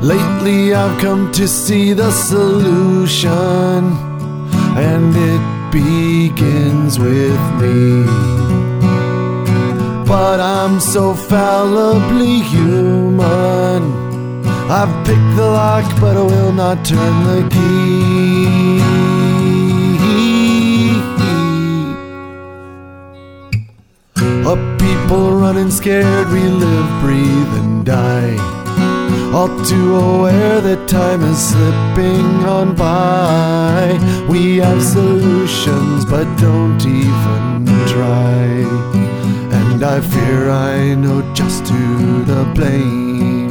Lately, 0.01 0.73
I've 0.73 0.97
come 1.01 1.33
to 1.33 1.49
see 1.49 1.95
the 1.95 2.13
solution, 2.13 3.33
and 4.79 5.13
it 5.17 5.73
begins 5.73 7.01
with 7.01 7.41
me. 7.61 8.34
But 10.15 10.39
I'm 10.39 10.79
so 10.79 11.13
fallibly 11.13 12.39
human. 12.55 13.83
I've 14.71 14.95
picked 15.05 15.35
the 15.35 15.49
lock, 15.61 15.85
but 16.01 16.17
I 16.17 16.23
will 16.23 16.53
not 16.53 16.85
turn 16.85 17.15
the 17.31 17.41
key. 17.55 18.79
A 24.53 24.55
people 24.79 25.33
running 25.33 25.73
scared, 25.73 26.29
we 26.29 26.43
live, 26.43 26.91
breathe, 27.03 27.53
and 27.61 27.85
die. 27.85 28.37
All 29.35 29.49
too 29.65 29.97
aware 29.97 30.61
that 30.61 30.89
time 30.89 31.23
is 31.23 31.41
slipping 31.51 32.45
on 32.59 32.77
by. 32.77 33.99
We 34.29 34.59
have 34.59 34.81
solutions, 34.81 36.05
but 36.05 36.27
don't 36.39 36.87
even 36.87 37.67
try. 37.89 39.14
I 39.85 40.01
fear 40.01 40.49
I 40.49 40.95
know 40.95 41.21
just 41.35 41.69
who 41.69 42.25
to 42.25 42.45
blame. 42.55 43.51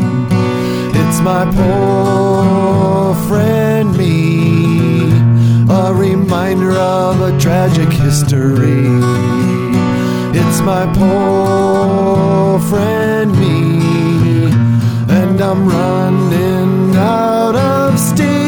It's 0.96 1.19
my 1.22 1.46
poor 1.46 3.13
friend 3.28 3.96
me, 3.96 5.12
a 5.69 5.93
reminder 5.93 6.72
of 6.72 7.22
a 7.22 7.39
tragic 7.39 7.89
history. 7.89 8.88
It's 10.34 10.60
my 10.62 10.86
poor 10.98 12.60
friend 12.67 13.32
me, 13.39 14.52
and 15.08 15.39
I'm 15.39 15.67
running 15.67 16.96
out 16.96 17.56
of 17.56 18.00
steam. 18.00 18.43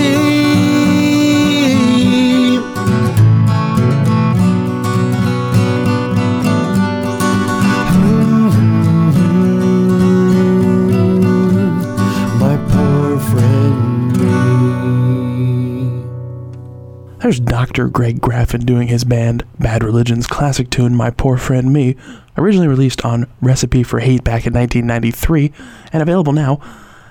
There's 17.26 17.40
Dr. 17.40 17.88
Greg 17.88 18.22
Graffin 18.22 18.68
doing 18.68 18.88
his 18.88 19.04
band 19.04 19.46
Bad 19.58 19.84
Religion's 19.84 20.28
classic 20.28 20.70
tune 20.70 20.94
My 20.94 21.10
Poor 21.10 21.38
Friend 21.38 21.74
Me, 21.74 21.96
originally 22.38 22.68
released 22.68 23.04
on 23.04 23.26
Recipe 23.42 23.82
for 23.82 24.00
Hate 24.00 24.24
back 24.24 24.46
in 24.46 24.54
1993 24.54 25.52
and 25.92 26.04
available 26.04 26.34
now 26.34 26.62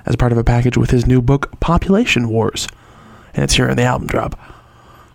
as 0.06 0.14
part 0.14 0.30
of 0.30 0.38
a 0.38 0.44
package 0.44 0.76
with 0.76 0.90
his 0.90 1.04
new 1.04 1.20
book 1.20 1.58
Population 1.58 2.28
Wars. 2.28 2.68
And 3.34 3.42
it's 3.42 3.54
here 3.54 3.68
in 3.68 3.76
the 3.76 3.82
album 3.82 4.06
drop. 4.06 4.38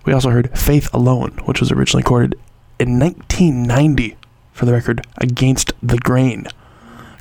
We 0.03 0.11
also 0.11 0.31
heard 0.31 0.59
Faith 0.59 0.93
Alone, 0.93 1.31
which 1.45 1.61
was 1.61 1.71
originally 1.71 2.03
recorded 2.03 2.37
in 2.77 2.99
1990 2.99 4.17
for 4.51 4.65
the 4.65 4.73
record 4.73 5.07
Against 5.15 5.71
the 5.81 5.97
Grain. 5.99 6.45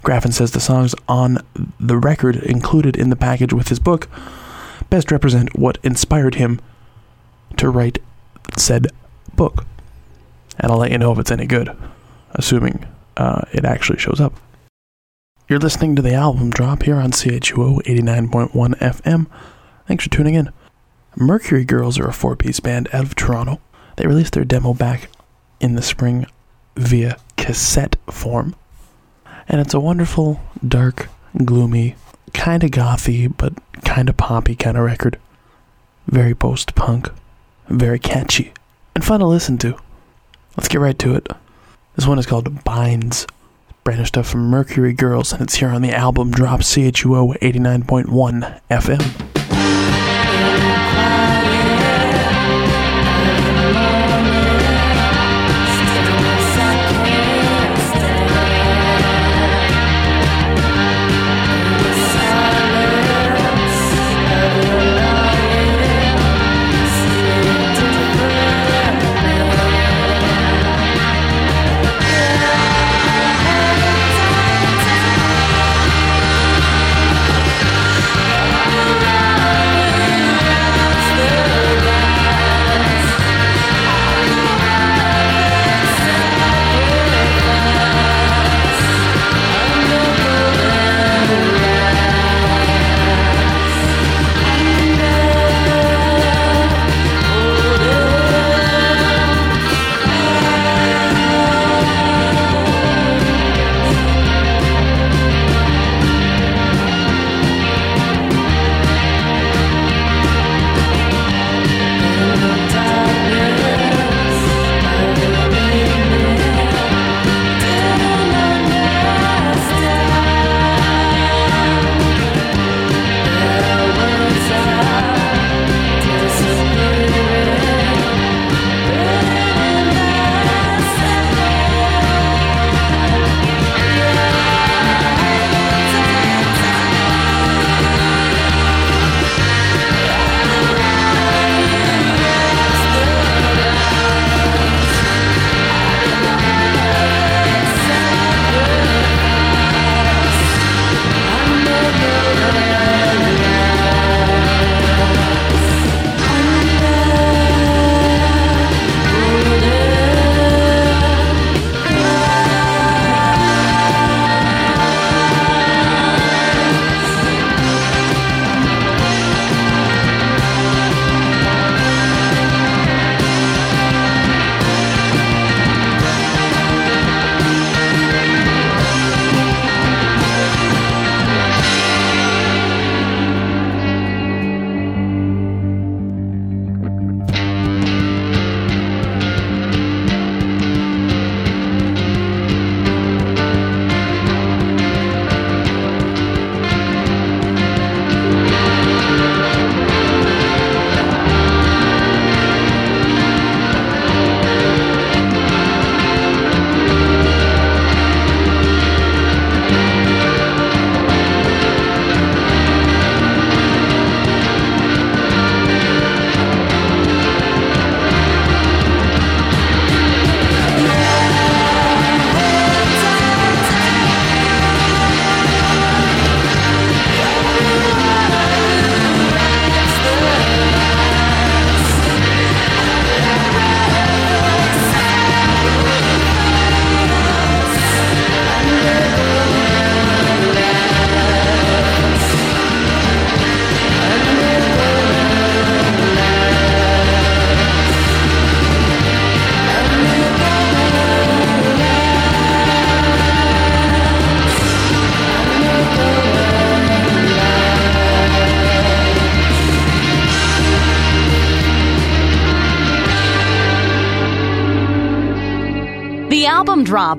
Graffin 0.02 0.32
says 0.32 0.50
the 0.50 0.58
songs 0.58 0.96
on 1.08 1.38
the 1.78 1.96
record 1.96 2.38
included 2.38 2.96
in 2.96 3.10
the 3.10 3.14
package 3.14 3.52
with 3.52 3.68
his 3.68 3.78
book 3.78 4.08
best 4.90 5.12
represent 5.12 5.56
what 5.56 5.78
inspired 5.84 6.34
him 6.34 6.60
to 7.58 7.70
write 7.70 7.98
said 8.56 8.88
book. 9.34 9.64
And 10.58 10.72
I'll 10.72 10.78
let 10.78 10.90
you 10.90 10.98
know 10.98 11.12
if 11.12 11.18
it's 11.18 11.30
any 11.30 11.46
good, 11.46 11.76
assuming 12.32 12.86
uh, 13.16 13.42
it 13.52 13.64
actually 13.64 13.98
shows 13.98 14.20
up. 14.20 14.34
You're 15.48 15.58
listening 15.58 15.96
to 15.96 16.02
the 16.02 16.14
album 16.14 16.50
drop 16.50 16.82
here 16.82 16.96
on 16.96 17.10
CHUO 17.10 17.82
89.1 17.82 18.52
FM. 18.52 19.26
Thanks 19.86 20.04
for 20.04 20.10
tuning 20.10 20.34
in. 20.34 20.52
Mercury 21.16 21.64
Girls 21.64 21.98
are 21.98 22.08
a 22.08 22.12
four 22.12 22.36
piece 22.36 22.60
band 22.60 22.88
out 22.92 23.04
of 23.04 23.14
Toronto. 23.14 23.60
They 23.96 24.06
released 24.06 24.34
their 24.34 24.44
demo 24.44 24.74
back 24.74 25.08
in 25.60 25.74
the 25.74 25.82
spring 25.82 26.26
via 26.76 27.16
cassette 27.36 27.96
form. 28.10 28.54
And 29.48 29.60
it's 29.60 29.74
a 29.74 29.80
wonderful, 29.80 30.40
dark, 30.66 31.08
gloomy, 31.44 31.96
kind 32.34 32.62
of 32.62 32.70
gothy, 32.70 33.34
but 33.34 33.54
kind 33.84 34.08
of 34.08 34.16
poppy 34.16 34.54
kind 34.54 34.76
of 34.76 34.84
record. 34.84 35.18
Very 36.06 36.34
post 36.34 36.74
punk, 36.74 37.08
very 37.68 37.98
catchy, 37.98 38.52
and 38.94 39.04
fun 39.04 39.20
to 39.20 39.26
listen 39.26 39.58
to. 39.58 39.76
Let's 40.56 40.68
get 40.68 40.80
right 40.80 40.98
to 40.98 41.14
it. 41.14 41.28
This 41.96 42.06
one 42.06 42.18
is 42.18 42.26
called 42.26 42.64
Binds. 42.64 43.26
Brand 43.84 44.00
new 44.00 44.06
stuff 44.06 44.28
from 44.28 44.48
Mercury 44.48 44.92
Girls, 44.92 45.32
and 45.32 45.42
it's 45.42 45.56
here 45.56 45.68
on 45.68 45.82
the 45.82 45.94
album 45.94 46.30
drop 46.30 46.60
CHUO 46.60 47.38
89.1 47.40 48.60
FM. 48.70 50.87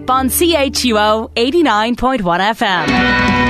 On 0.09 0.29
CHUO 0.29 1.31
89.1 1.35 2.19
FM. 2.55 3.48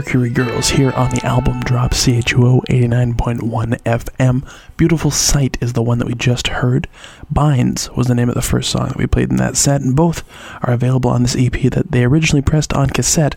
Mercury 0.00 0.30
Girls 0.30 0.70
here 0.70 0.92
on 0.92 1.10
the 1.10 1.22
album 1.26 1.60
drop 1.60 1.90
CHUO 1.90 2.64
89.1 2.70 3.82
FM. 3.82 4.50
Beautiful 4.78 5.10
Sight 5.10 5.58
is 5.60 5.74
the 5.74 5.82
one 5.82 5.98
that 5.98 6.06
we 6.06 6.14
just 6.14 6.48
heard. 6.48 6.88
Binds 7.30 7.90
was 7.90 8.06
the 8.06 8.14
name 8.14 8.30
of 8.30 8.34
the 8.34 8.40
first 8.40 8.70
song 8.70 8.88
that 8.88 8.96
we 8.96 9.06
played 9.06 9.28
in 9.28 9.36
that 9.36 9.58
set, 9.58 9.82
and 9.82 9.94
both 9.94 10.24
are 10.62 10.72
available 10.72 11.10
on 11.10 11.20
this 11.20 11.36
EP 11.38 11.52
that 11.72 11.92
they 11.92 12.02
originally 12.02 12.40
pressed 12.40 12.72
on 12.72 12.88
cassette, 12.88 13.34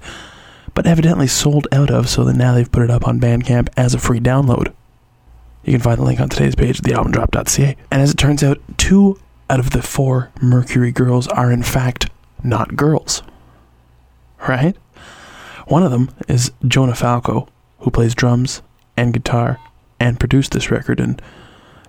but 0.73 0.88
evidently 0.88 1.28
sold 1.28 1.67
out 1.73 1.91
of, 1.91 2.08
so 2.08 2.23
that 2.23 2.38
now 2.38 2.54
they've 2.54 2.71
put 2.71 2.84
it 2.84 2.89
up 2.89 3.06
on 3.06 3.19
Bandcamp 3.19 3.67
as 3.76 3.93
a 3.93 3.99
free 3.99 4.21
download. 4.21 4.71
You 5.65 5.73
can 5.73 5.82
find 5.82 5.97
the 5.97 6.06
link 6.06 6.21
on 6.21 6.30
today's 6.30 6.56
page 6.56 6.80
at 6.80 6.86
thealbumdrop.ca. 6.86 7.76
And 7.91 8.02
as 8.02 8.12
it 8.12 8.17
turns 8.17 8.41
out, 8.41 8.62
two 8.78 9.19
out 9.49 9.60
of 9.60 9.71
the 9.71 9.82
four 9.82 10.32
Mercury 10.41 10.93
Girls 10.93 11.28
are 11.28 11.52
in 11.52 11.62
fact 11.62 12.10
not 12.41 12.78
girls. 12.78 13.21
Right? 14.47 14.78
One 15.67 15.84
of 15.84 15.91
them 15.91 16.12
is 16.28 16.52
Jonah 16.67 16.95
Falco, 16.95 17.47
who 17.80 17.91
plays 17.91 18.15
drums 18.15 18.62
and 18.97 19.13
guitar 19.13 19.60
and 19.99 20.19
produced 20.19 20.52
this 20.52 20.69
record 20.69 20.99
and 20.99 21.21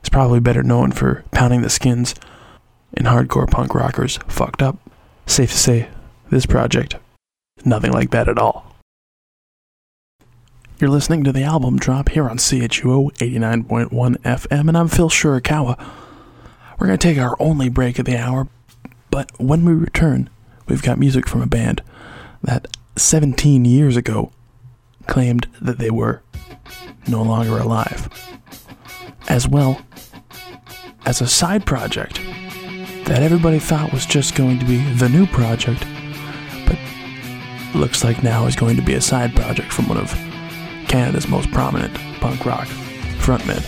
is 0.02 0.08
probably 0.08 0.40
better 0.40 0.62
known 0.62 0.92
for 0.92 1.24
pounding 1.32 1.62
the 1.62 1.70
skins 1.70 2.14
in 2.92 3.06
hardcore 3.06 3.50
punk 3.50 3.74
rockers 3.74 4.18
fucked 4.28 4.62
up. 4.62 4.78
Safe 5.26 5.50
to 5.50 5.58
say, 5.58 5.88
this 6.30 6.46
project, 6.46 6.96
nothing 7.64 7.92
like 7.92 8.10
that 8.10 8.28
at 8.28 8.38
all. 8.38 8.74
You're 10.78 10.90
listening 10.90 11.24
to 11.24 11.32
the 11.32 11.44
album 11.44 11.78
drop 11.78 12.10
here 12.10 12.28
on 12.28 12.38
CHUO 12.38 13.12
89.1 13.12 13.88
FM, 14.18 14.68
and 14.68 14.76
I'm 14.76 14.88
Phil 14.88 15.08
Shirakawa. 15.08 15.78
We're 16.78 16.86
going 16.88 16.98
to 16.98 17.08
take 17.08 17.18
our 17.18 17.36
only 17.38 17.68
break 17.68 17.98
of 17.98 18.04
the 18.04 18.18
hour, 18.18 18.48
but 19.10 19.30
when 19.38 19.64
we 19.64 19.72
return, 19.72 20.28
we've 20.66 20.82
got 20.82 20.98
music 20.98 21.28
from 21.28 21.42
a 21.42 21.46
band 21.46 21.82
that 22.42 22.76
17 22.96 23.64
years 23.64 23.96
ago 23.96 24.30
claimed 25.06 25.48
that 25.60 25.78
they 25.78 25.90
were 25.90 26.22
no 27.08 27.22
longer 27.22 27.58
alive, 27.58 28.08
as 29.28 29.48
well 29.48 29.80
as 31.04 31.20
a 31.20 31.26
side 31.26 31.66
project 31.66 32.20
that 33.04 33.22
everybody 33.22 33.58
thought 33.58 33.92
was 33.92 34.06
just 34.06 34.34
going 34.34 34.58
to 34.58 34.64
be 34.64 34.78
the 34.94 35.08
new 35.08 35.26
project, 35.26 35.84
but 36.66 36.78
looks 37.74 38.02
like 38.04 38.22
now 38.22 38.46
is 38.46 38.56
going 38.56 38.76
to 38.76 38.82
be 38.82 38.94
a 38.94 39.00
side 39.00 39.34
project 39.34 39.72
from 39.72 39.88
one 39.88 39.98
of 39.98 40.10
Canada's 40.88 41.28
most 41.28 41.50
prominent 41.50 41.94
punk 42.20 42.46
rock 42.46 42.66
frontmen. 43.18 43.62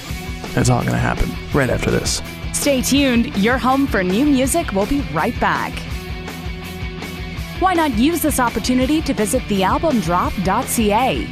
It's 0.57 0.71
all 0.71 0.81
going 0.81 0.93
to 0.93 0.99
happen 0.99 1.31
right 1.53 1.69
after 1.69 1.91
this. 1.91 2.23
Stay 2.53 2.81
tuned. 2.81 3.37
Your 3.37 3.59
home 3.59 3.87
for 3.87 4.03
new 4.03 4.25
music 4.25 4.73
We'll 4.73 4.87
be 4.87 5.03
right 5.13 5.39
back. 5.39 5.73
Why 7.59 7.73
not 7.73 7.97
use 7.97 8.21
this 8.21 8.39
opportunity 8.39 9.01
to 9.01 9.15
visit 9.15 9.41
thealbumdrop.ca? 9.45 11.27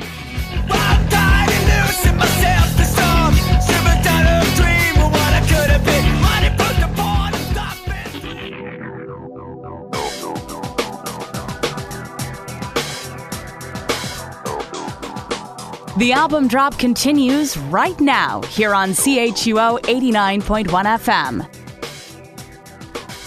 The 15.96 16.12
album 16.12 16.48
drop 16.48 16.76
continues 16.76 17.56
right 17.56 17.98
now 18.00 18.42
here 18.42 18.74
on 18.74 18.90
CHUO 18.90 19.80
89.1 19.82 20.66
FM. 20.66 21.46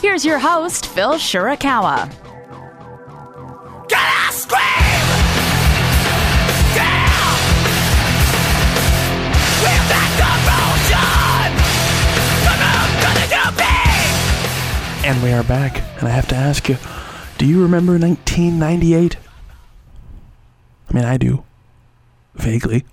Here's 0.01 0.25
your 0.25 0.38
host, 0.38 0.88
Phil 0.88 1.13
Shirakawa. 1.13 2.27
And 15.08 15.24
we 15.24 15.32
are 15.32 15.43
back, 15.43 15.82
and 16.00 16.06
I 16.10 16.12
have 16.12 16.28
to 16.28 16.36
ask 16.36 16.67
you 16.67 16.78
do 17.38 17.46
you 17.46 17.62
remember 17.62 17.93
1998? 17.93 19.15
I 20.89 20.93
mean, 20.93 21.06
I 21.06 21.15
do. 21.15 21.46
Vaguely. 22.36 22.84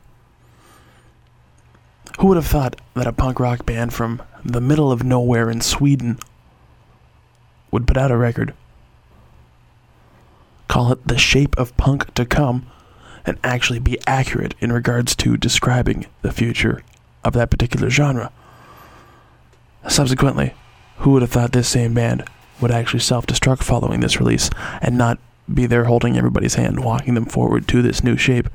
Who 2.20 2.28
would 2.28 2.36
have 2.36 2.46
thought 2.46 2.80
that 2.94 3.08
a 3.08 3.12
punk 3.12 3.40
rock 3.40 3.66
band 3.66 3.94
from 3.94 4.22
the 4.44 4.60
middle 4.60 4.92
of 4.92 5.02
nowhere 5.02 5.50
in 5.50 5.60
Sweden 5.60 6.20
would 7.72 7.88
put 7.88 7.96
out 7.96 8.12
a 8.12 8.16
record? 8.16 8.54
Call 10.68 10.92
it 10.92 11.08
The 11.08 11.18
Shape 11.18 11.58
of 11.58 11.76
Punk 11.76 12.14
to 12.14 12.24
Come 12.24 12.70
and 13.26 13.40
actually 13.42 13.80
be 13.80 13.98
accurate 14.06 14.54
in 14.60 14.70
regards 14.70 15.16
to 15.16 15.36
describing 15.36 16.06
the 16.22 16.30
future 16.30 16.84
of 17.24 17.32
that 17.32 17.50
particular 17.50 17.90
genre. 17.90 18.30
Subsequently, 19.88 20.54
who 20.98 21.10
would 21.10 21.22
have 21.22 21.30
thought 21.30 21.52
this 21.52 21.68
same 21.68 21.94
band 21.94 22.24
would 22.60 22.70
actually 22.70 23.00
self 23.00 23.26
destruct 23.26 23.62
following 23.62 24.00
this 24.00 24.18
release 24.18 24.50
and 24.80 24.96
not 24.96 25.18
be 25.52 25.66
there 25.66 25.84
holding 25.84 26.16
everybody's 26.16 26.54
hand, 26.54 26.84
walking 26.84 27.14
them 27.14 27.26
forward 27.26 27.68
to 27.68 27.82
this 27.82 28.02
new 28.02 28.16
shape? 28.16 28.48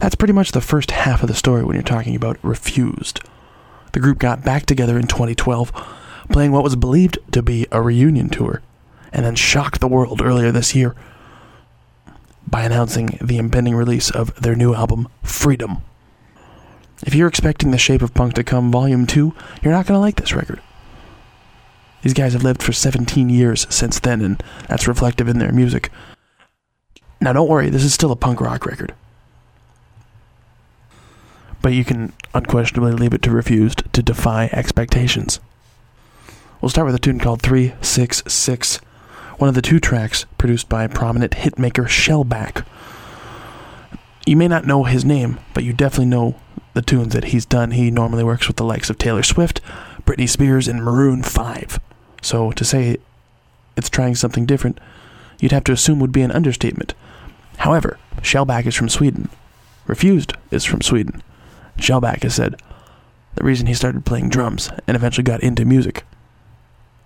That's 0.00 0.14
pretty 0.14 0.34
much 0.34 0.52
the 0.52 0.60
first 0.60 0.90
half 0.90 1.22
of 1.22 1.28
the 1.28 1.34
story 1.34 1.64
when 1.64 1.74
you're 1.74 1.82
talking 1.82 2.16
about 2.16 2.38
Refused. 2.42 3.20
The 3.92 4.00
group 4.00 4.18
got 4.18 4.44
back 4.44 4.66
together 4.66 4.98
in 4.98 5.06
2012, 5.06 5.70
playing 6.30 6.52
what 6.52 6.64
was 6.64 6.74
believed 6.74 7.18
to 7.32 7.42
be 7.42 7.66
a 7.70 7.80
reunion 7.80 8.28
tour, 8.28 8.60
and 9.12 9.24
then 9.24 9.36
shocked 9.36 9.80
the 9.80 9.88
world 9.88 10.20
earlier 10.20 10.50
this 10.50 10.74
year 10.74 10.96
by 12.46 12.62
announcing 12.62 13.18
the 13.22 13.38
impending 13.38 13.74
release 13.74 14.10
of 14.10 14.34
their 14.34 14.54
new 14.54 14.74
album, 14.74 15.08
Freedom. 15.22 15.78
If 17.06 17.14
you're 17.14 17.28
expecting 17.28 17.70
The 17.70 17.78
Shape 17.78 18.02
of 18.02 18.14
Punk 18.14 18.34
to 18.34 18.44
come 18.44 18.70
Volume 18.70 19.06
2, 19.06 19.34
you're 19.62 19.72
not 19.72 19.86
going 19.86 19.96
to 19.96 20.00
like 20.00 20.16
this 20.16 20.32
record. 20.32 20.60
These 22.04 22.14
guys 22.14 22.34
have 22.34 22.44
lived 22.44 22.62
for 22.62 22.72
17 22.72 23.28
years 23.28 23.66
since 23.68 23.98
then, 23.98 24.20
and 24.20 24.40
that's 24.68 24.86
reflective 24.86 25.26
in 25.26 25.40
their 25.40 25.50
music. 25.50 25.90
Now, 27.20 27.32
don't 27.32 27.48
worry, 27.48 27.68
this 27.68 27.82
is 27.82 27.92
still 27.92 28.12
a 28.12 28.16
punk 28.16 28.40
rock 28.40 28.64
record 28.64 28.94
but 31.64 31.72
you 31.72 31.82
can 31.82 32.12
unquestionably 32.34 32.92
leave 32.92 33.14
it 33.14 33.22
to 33.22 33.30
Refused 33.30 33.90
to 33.94 34.02
defy 34.02 34.50
expectations. 34.52 35.40
We'll 36.60 36.68
start 36.68 36.84
with 36.84 36.94
a 36.94 36.98
tune 36.98 37.18
called 37.18 37.40
366, 37.40 38.76
one 39.38 39.48
of 39.48 39.54
the 39.54 39.62
two 39.62 39.80
tracks 39.80 40.26
produced 40.36 40.68
by 40.68 40.86
prominent 40.88 41.32
hitmaker 41.32 41.86
Shellback. 41.86 42.66
You 44.26 44.36
may 44.36 44.46
not 44.46 44.66
know 44.66 44.84
his 44.84 45.06
name, 45.06 45.40
but 45.54 45.64
you 45.64 45.72
definitely 45.72 46.10
know 46.10 46.38
the 46.74 46.82
tunes 46.82 47.14
that 47.14 47.24
he's 47.24 47.46
done. 47.46 47.70
He 47.70 47.90
normally 47.90 48.24
works 48.24 48.46
with 48.46 48.58
the 48.58 48.64
likes 48.64 48.90
of 48.90 48.98
Taylor 48.98 49.22
Swift, 49.22 49.62
Britney 50.02 50.28
Spears, 50.28 50.68
and 50.68 50.84
Maroon 50.84 51.22
5. 51.22 51.80
So 52.24 52.52
to 52.52 52.64
say 52.64 52.96
it's 53.76 53.90
trying 53.90 54.14
something 54.14 54.46
different, 54.46 54.80
you'd 55.40 55.52
have 55.52 55.64
to 55.64 55.72
assume 55.72 56.00
would 56.00 56.10
be 56.10 56.22
an 56.22 56.32
understatement. 56.32 56.94
However, 57.58 57.98
Shellback 58.22 58.64
is 58.64 58.74
from 58.74 58.88
Sweden. 58.88 59.28
Refused 59.86 60.32
is 60.50 60.64
from 60.64 60.80
Sweden. 60.80 61.22
Shellback 61.76 62.22
has 62.22 62.34
said 62.34 62.60
the 63.34 63.44
reason 63.44 63.66
he 63.66 63.74
started 63.74 64.06
playing 64.06 64.30
drums 64.30 64.70
and 64.86 64.96
eventually 64.96 65.22
got 65.22 65.42
into 65.42 65.66
music 65.66 66.04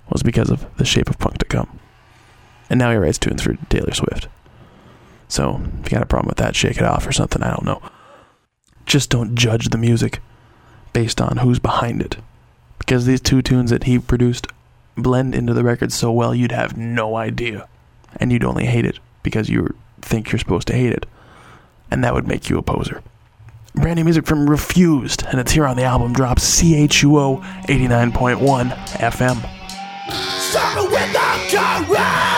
was 0.09 0.23
because 0.23 0.51
of 0.51 0.65
the 0.77 0.85
shape 0.85 1.11
of 1.11 1.19
punk 1.19 1.39
to 1.39 1.47
come. 1.47 1.81
And 2.71 2.79
now 2.79 2.93
he 2.93 2.97
writes 2.97 3.19
tunes 3.19 3.43
for 3.43 3.55
Taylor 3.71 3.95
Swift. 3.95 4.29
So, 5.27 5.61
if 5.81 5.91
you 5.91 5.97
got 5.97 6.03
a 6.03 6.07
problem 6.07 6.29
with 6.29 6.39
that, 6.39 6.55
shake 6.55 6.77
it 6.77 6.85
off 6.85 7.07
or 7.07 7.13
something, 7.13 7.43
I 7.43 7.51
don't 7.51 7.65
know. 7.65 7.83
Just 8.87 9.11
don't 9.11 9.35
judge 9.35 9.71
the 9.71 9.79
music 9.79 10.21
based 10.93 11.21
on 11.21 11.39
who's 11.39 11.59
behind 11.59 12.03
it. 12.03 12.19
Because 12.79 13.05
these 13.05 13.21
two 13.21 13.43
tunes 13.43 13.71
that 13.71 13.85
he 13.85 13.99
produced 13.99 14.47
blend 15.03 15.35
into 15.35 15.55
the 15.55 15.65
record 15.65 15.93
so 15.93 16.13
well 16.13 16.35
you'd 16.35 16.53
have 16.53 16.77
no 16.77 17.17
idea. 17.17 17.69
And 18.17 18.33
you'd 18.33 18.45
only 18.45 18.67
hate 18.67 18.85
it 18.85 18.99
because 19.23 19.49
you 19.49 19.75
think 20.01 20.33
you're 20.33 20.39
supposed 20.39 20.69
to 20.69 20.75
hate 20.75 20.93
it. 20.93 21.07
And 21.91 22.03
that 22.05 22.15
would 22.15 22.27
make 22.27 22.49
you 22.49 22.59
a 22.59 22.63
poser 22.63 23.03
brand 23.79 23.97
new 23.97 24.05
music 24.05 24.27
from 24.27 24.49
Refused, 24.49 25.25
and 25.29 25.41
it's 25.41 25.53
here 25.53 25.67
on 25.67 25.77
the 25.77 25.85
album 25.85 26.13
drop 26.13 26.39
CHUO 26.39 27.41
89.1 27.67 28.71
FM. 28.99 29.37
With 30.91 32.38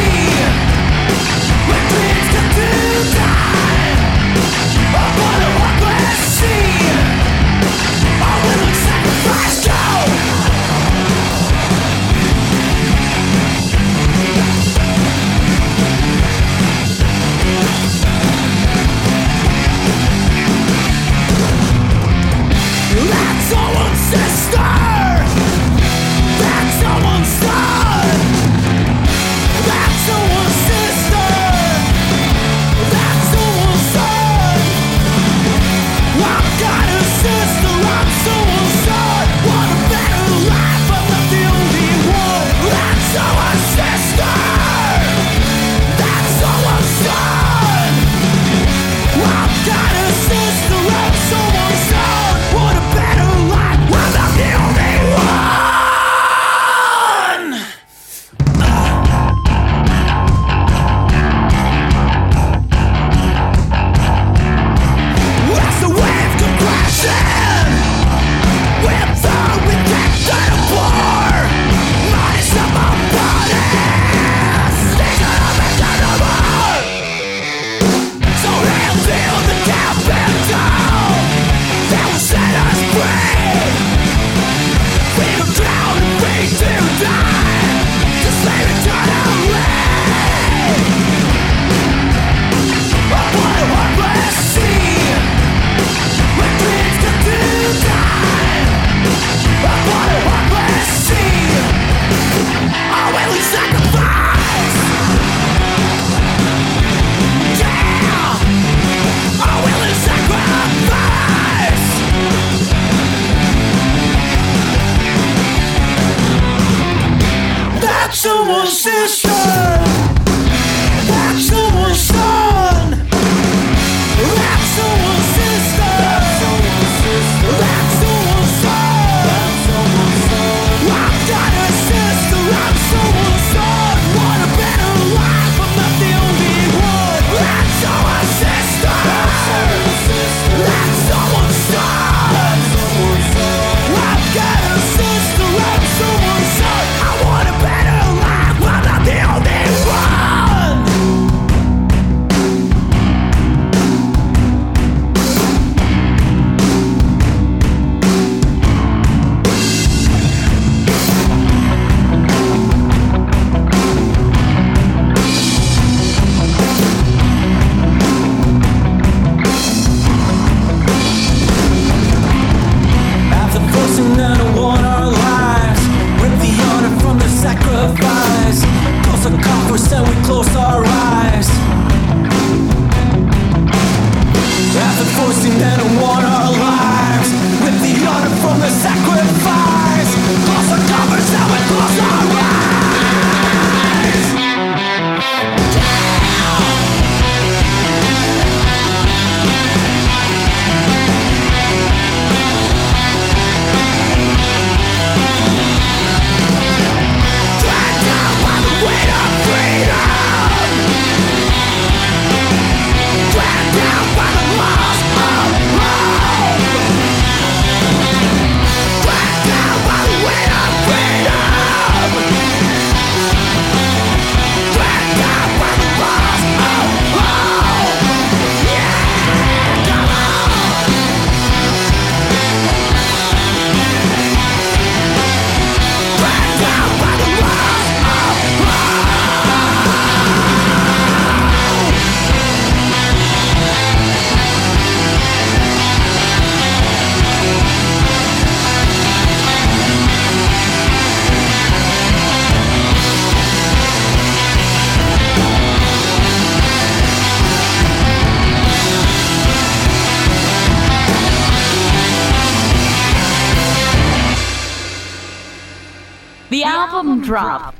The 266.51 266.65
album 266.65 267.21
drop. 267.21 267.75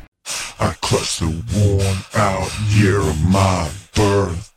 I 0.57 0.73
clutched 0.79 1.19
the 1.19 1.25
worn 1.27 1.97
out 2.15 2.49
year 2.69 3.01
of 3.01 3.21
my 3.29 3.69
birth. 3.93 4.53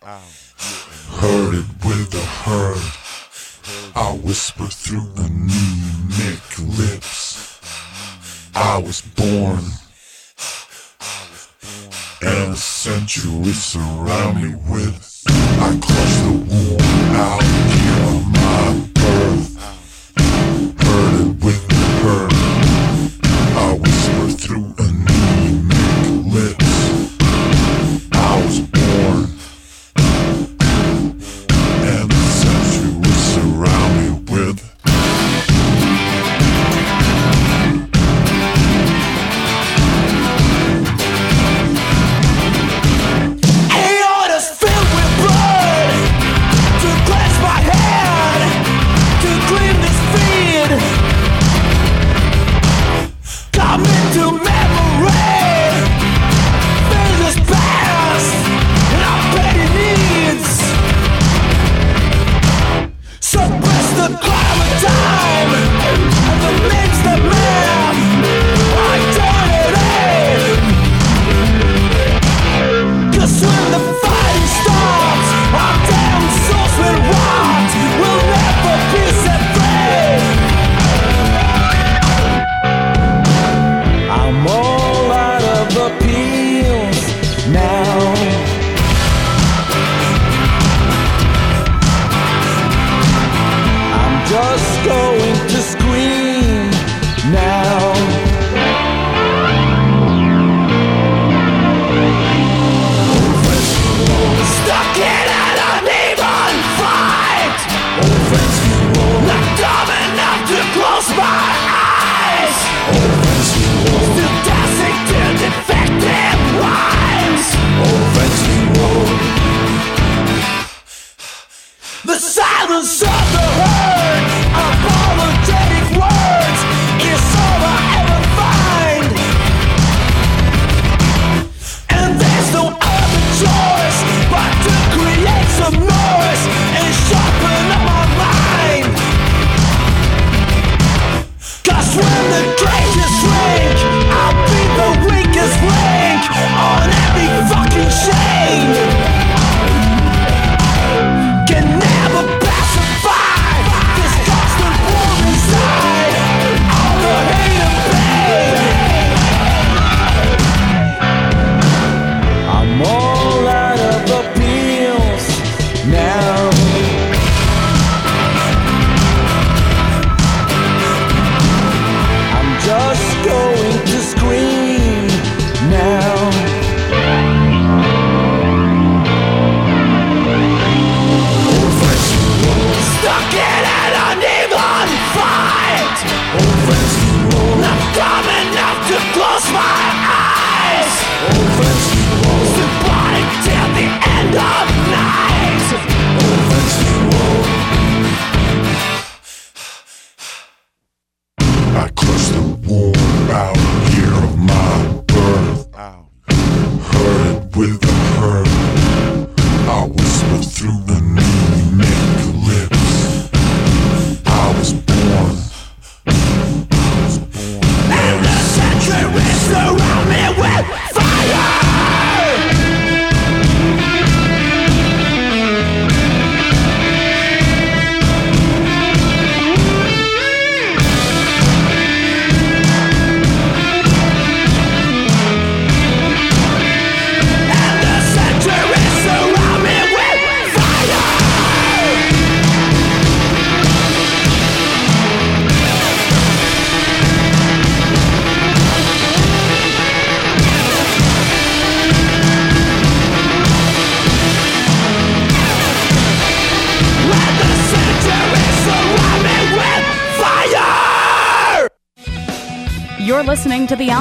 Herded 1.18 1.66
with 1.84 2.12
the 2.12 2.20
herd. 2.20 2.78
I 3.96 4.12
whisper 4.22 4.66
through 4.66 5.10
anemic 5.16 6.58
lips. 6.78 7.58
I 8.54 8.78
was 8.78 9.00
born. 9.00 9.64
And 12.22 12.52
a 12.52 12.56
century 12.56 13.52
surround 13.52 14.40
me 14.40 14.54
with. 14.70 15.24
I 15.26 15.76
clutched 15.82 16.22
the 16.22 16.36
worn 16.54 17.16
out 17.16 17.42
year 17.82 18.14
of 18.14 18.26
my 18.28 18.93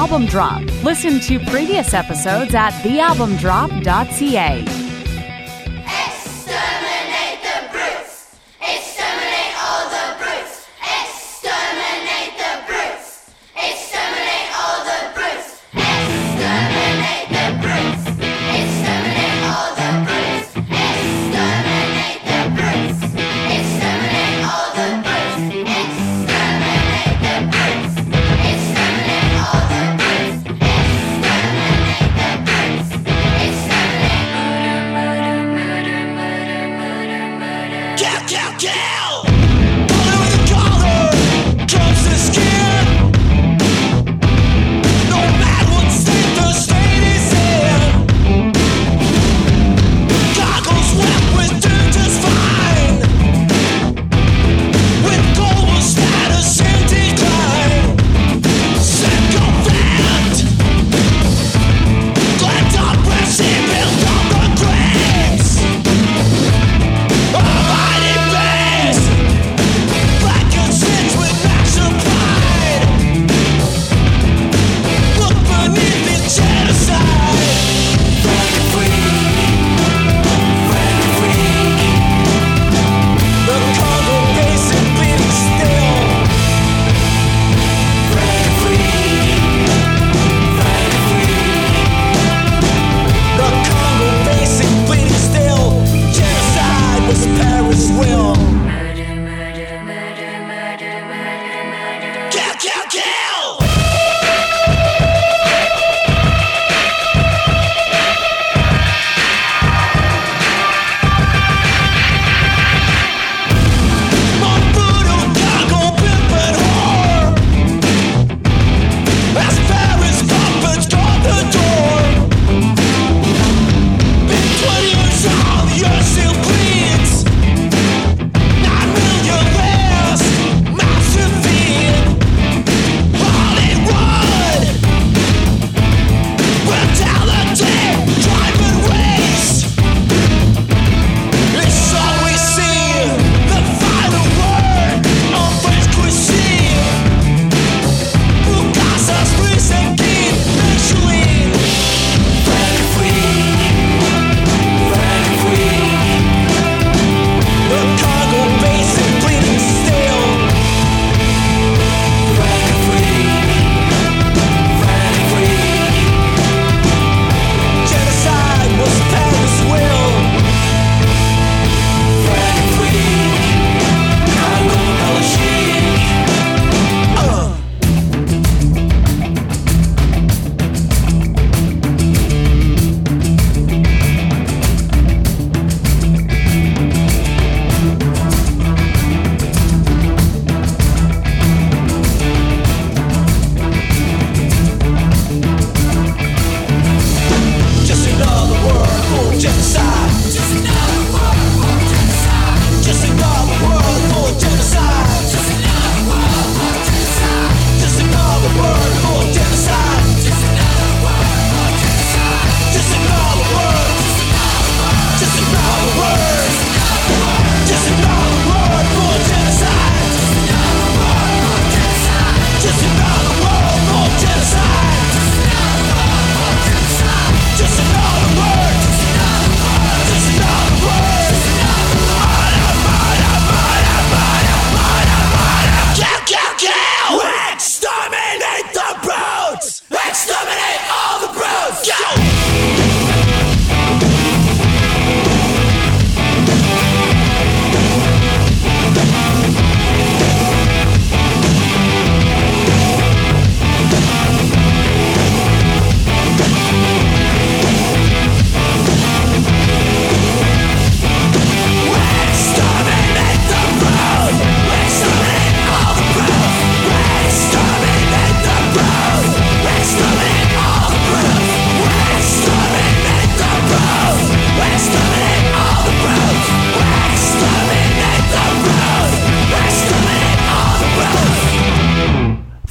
Album 0.04 0.26
Drop. 0.26 0.60
Listen 0.84 1.18
to 1.18 1.38
previous 1.46 1.94
episodes 1.94 2.54
at 2.54 2.72
thealbumdrop.ca. 2.82 4.73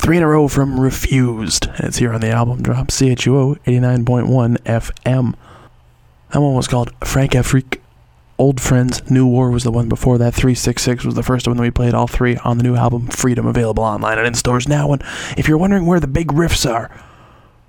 Three 0.03 0.17
in 0.17 0.23
a 0.23 0.27
row 0.27 0.49
from 0.49 0.81
Refused. 0.81 1.69
It's 1.79 1.99
here 1.99 2.11
on 2.11 2.19
the 2.19 2.29
album 2.29 2.61
drop, 2.61 2.87
CHUO 2.87 3.57
89.1 3.59 4.57
FM. 4.57 5.33
That 6.29 6.41
one 6.41 6.55
was 6.55 6.67
called 6.67 6.91
Françafrique. 6.99 7.79
Old 8.37 8.59
Friends, 8.59 9.09
New 9.09 9.25
War 9.25 9.49
was 9.49 9.63
the 9.63 9.71
one 9.71 9.87
before 9.87 10.17
that. 10.17 10.33
366 10.33 11.05
was 11.05 11.15
the 11.15 11.23
first 11.23 11.47
one 11.47 11.55
that 11.55 11.63
we 11.63 11.71
played, 11.71 11.93
all 11.93 12.07
three 12.07 12.35
on 12.43 12.57
the 12.57 12.65
new 12.65 12.75
album 12.75 13.07
Freedom, 13.07 13.47
available 13.47 13.85
online 13.85 14.17
and 14.17 14.27
in 14.27 14.33
stores 14.33 14.67
now. 14.67 14.91
And 14.91 15.01
if 15.37 15.47
you're 15.47 15.57
wondering 15.57 15.85
where 15.85 16.01
the 16.01 16.07
big 16.07 16.33
riffs 16.33 16.69
are, 16.69 16.91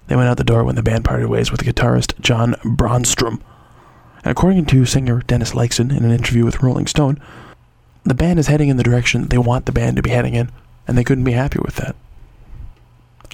they 0.08 0.16
went 0.16 0.28
out 0.28 0.36
the 0.36 0.42
door 0.42 0.64
when 0.64 0.74
the 0.74 0.82
band 0.82 1.04
parted 1.04 1.28
ways 1.28 1.52
with 1.52 1.62
guitarist 1.62 2.18
Jon 2.18 2.54
Brännström. 2.64 3.40
And 4.24 4.32
according 4.32 4.66
to 4.66 4.84
singer 4.84 5.20
Dennis 5.20 5.52
Lyxzén 5.52 5.96
in 5.96 6.04
an 6.04 6.10
interview 6.10 6.44
with 6.44 6.64
Rolling 6.64 6.88
Stone, 6.88 7.22
the 8.02 8.12
band 8.12 8.40
is 8.40 8.48
heading 8.48 8.70
in 8.70 8.76
the 8.76 8.82
direction 8.82 9.28
they 9.28 9.38
want 9.38 9.66
the 9.66 9.72
band 9.72 9.94
to 9.98 10.02
be 10.02 10.10
heading 10.10 10.34
in, 10.34 10.50
and 10.88 10.98
they 10.98 11.04
couldn't 11.04 11.22
be 11.22 11.30
happier 11.30 11.62
with 11.64 11.76
that. 11.76 11.94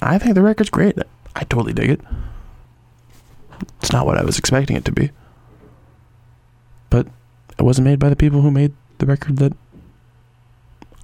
I 0.01 0.17
think 0.17 0.35
the 0.35 0.41
record's 0.41 0.69
great. 0.69 0.97
I 1.35 1.43
totally 1.43 1.73
dig 1.73 1.91
it. 1.91 2.01
It's 3.79 3.91
not 3.91 4.05
what 4.05 4.17
I 4.17 4.23
was 4.23 4.39
expecting 4.39 4.75
it 4.75 4.85
to 4.85 4.91
be. 4.91 5.11
But 6.89 7.07
it 7.57 7.63
wasn't 7.63 7.85
made 7.85 7.99
by 7.99 8.09
the 8.09 8.15
people 8.15 8.41
who 8.41 8.51
made 8.51 8.73
the 8.97 9.05
record 9.05 9.37
that 9.37 9.53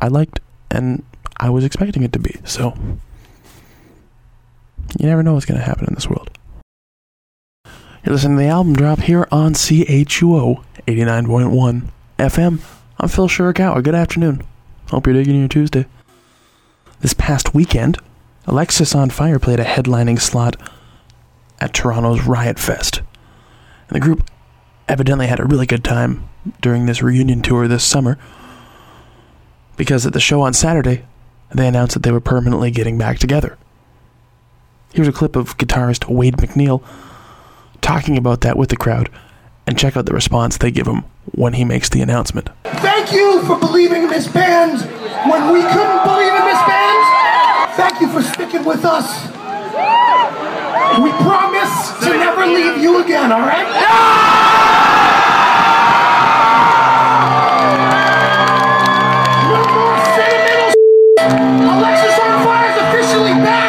I 0.01 0.07
liked 0.07 0.39
and 0.71 1.03
I 1.37 1.49
was 1.49 1.63
expecting 1.63 2.03
it 2.03 2.13
to 2.13 2.19
be. 2.19 2.35
So 2.43 2.73
you 4.99 5.05
never 5.05 5.23
know 5.23 5.33
what's 5.33 5.45
going 5.45 5.59
to 5.59 5.65
happen 5.65 5.85
in 5.87 5.93
this 5.93 6.09
world. 6.09 6.29
You're 8.03 8.13
listening 8.13 8.37
to 8.37 8.43
the 8.43 8.49
album 8.49 8.73
drop 8.73 8.99
here 8.99 9.27
on 9.31 9.53
CHUO 9.53 10.63
89.1 10.87 11.89
FM. 12.17 12.61
I'm 12.99 13.09
Phil 13.09 13.27
Shirakawa. 13.27 13.83
Good 13.83 13.95
afternoon. 13.95 14.43
Hope 14.89 15.05
you're 15.05 15.13
digging 15.13 15.39
your 15.39 15.47
Tuesday. 15.47 15.85
This 17.01 17.13
past 17.13 17.53
weekend, 17.53 17.97
Alexisonfire 18.47 19.41
played 19.41 19.59
a 19.59 19.65
headlining 19.65 20.19
slot 20.19 20.55
at 21.59 21.73
Toronto's 21.73 22.23
Riot 22.23 22.57
Fest. 22.57 22.99
And 23.89 23.95
the 23.95 23.99
group 23.99 24.29
evidently 24.87 25.27
had 25.27 25.41
a 25.41 25.45
really 25.45 25.65
good 25.65 25.83
time 25.83 26.29
during 26.61 26.85
this 26.85 27.03
reunion 27.03 27.41
tour 27.41 27.67
this 27.67 27.83
summer 27.83 28.17
because 29.75 30.05
at 30.05 30.13
the 30.13 30.19
show 30.21 30.41
on 30.41 30.53
Saturday, 30.53 31.05
they 31.53 31.67
announced 31.67 31.93
that 31.93 32.03
they 32.03 32.11
were 32.11 32.21
permanently 32.21 32.71
getting 32.71 32.97
back 32.97 33.19
together. 33.19 33.57
Here's 34.93 35.07
a 35.07 35.13
clip 35.13 35.35
of 35.35 35.57
guitarist 35.57 36.09
Wade 36.09 36.37
MacNeil 36.37 36.83
talking 37.81 38.17
about 38.17 38.41
that 38.41 38.57
with 38.57 38.69
the 38.69 38.75
crowd, 38.75 39.09
and 39.65 39.77
check 39.77 39.95
out 39.95 40.05
the 40.05 40.13
response 40.13 40.57
they 40.57 40.71
give 40.71 40.87
him 40.87 41.03
when 41.31 41.53
he 41.53 41.63
makes 41.63 41.89
the 41.89 42.01
announcement. 42.01 42.49
Thank 42.65 43.11
you 43.11 43.43
for 43.43 43.59
believing 43.59 44.03
in 44.03 44.09
this 44.09 44.27
band 44.27 44.79
when 45.29 45.53
we 45.53 45.61
couldn't 45.61 46.03
believe 46.03 46.33
in 46.33 46.45
this 46.45 46.61
band. 46.67 47.16
Thank 47.77 48.01
you 48.01 48.11
for 48.11 48.23
sticking 48.23 48.65
with 48.65 48.83
us. 48.83 49.27
We 50.99 51.11
promise 51.11 51.91
to 51.99 52.09
never 52.09 52.47
leave 52.47 52.81
you 52.81 53.03
again, 53.03 53.31
all 53.31 53.41
right? 53.41 53.67
No 59.45 59.61
more 59.75 59.97
sentimental 60.17 60.73
Alexisonfire 61.69 62.67
is 62.71 62.77
officially 62.81 63.33
back. 63.45 63.67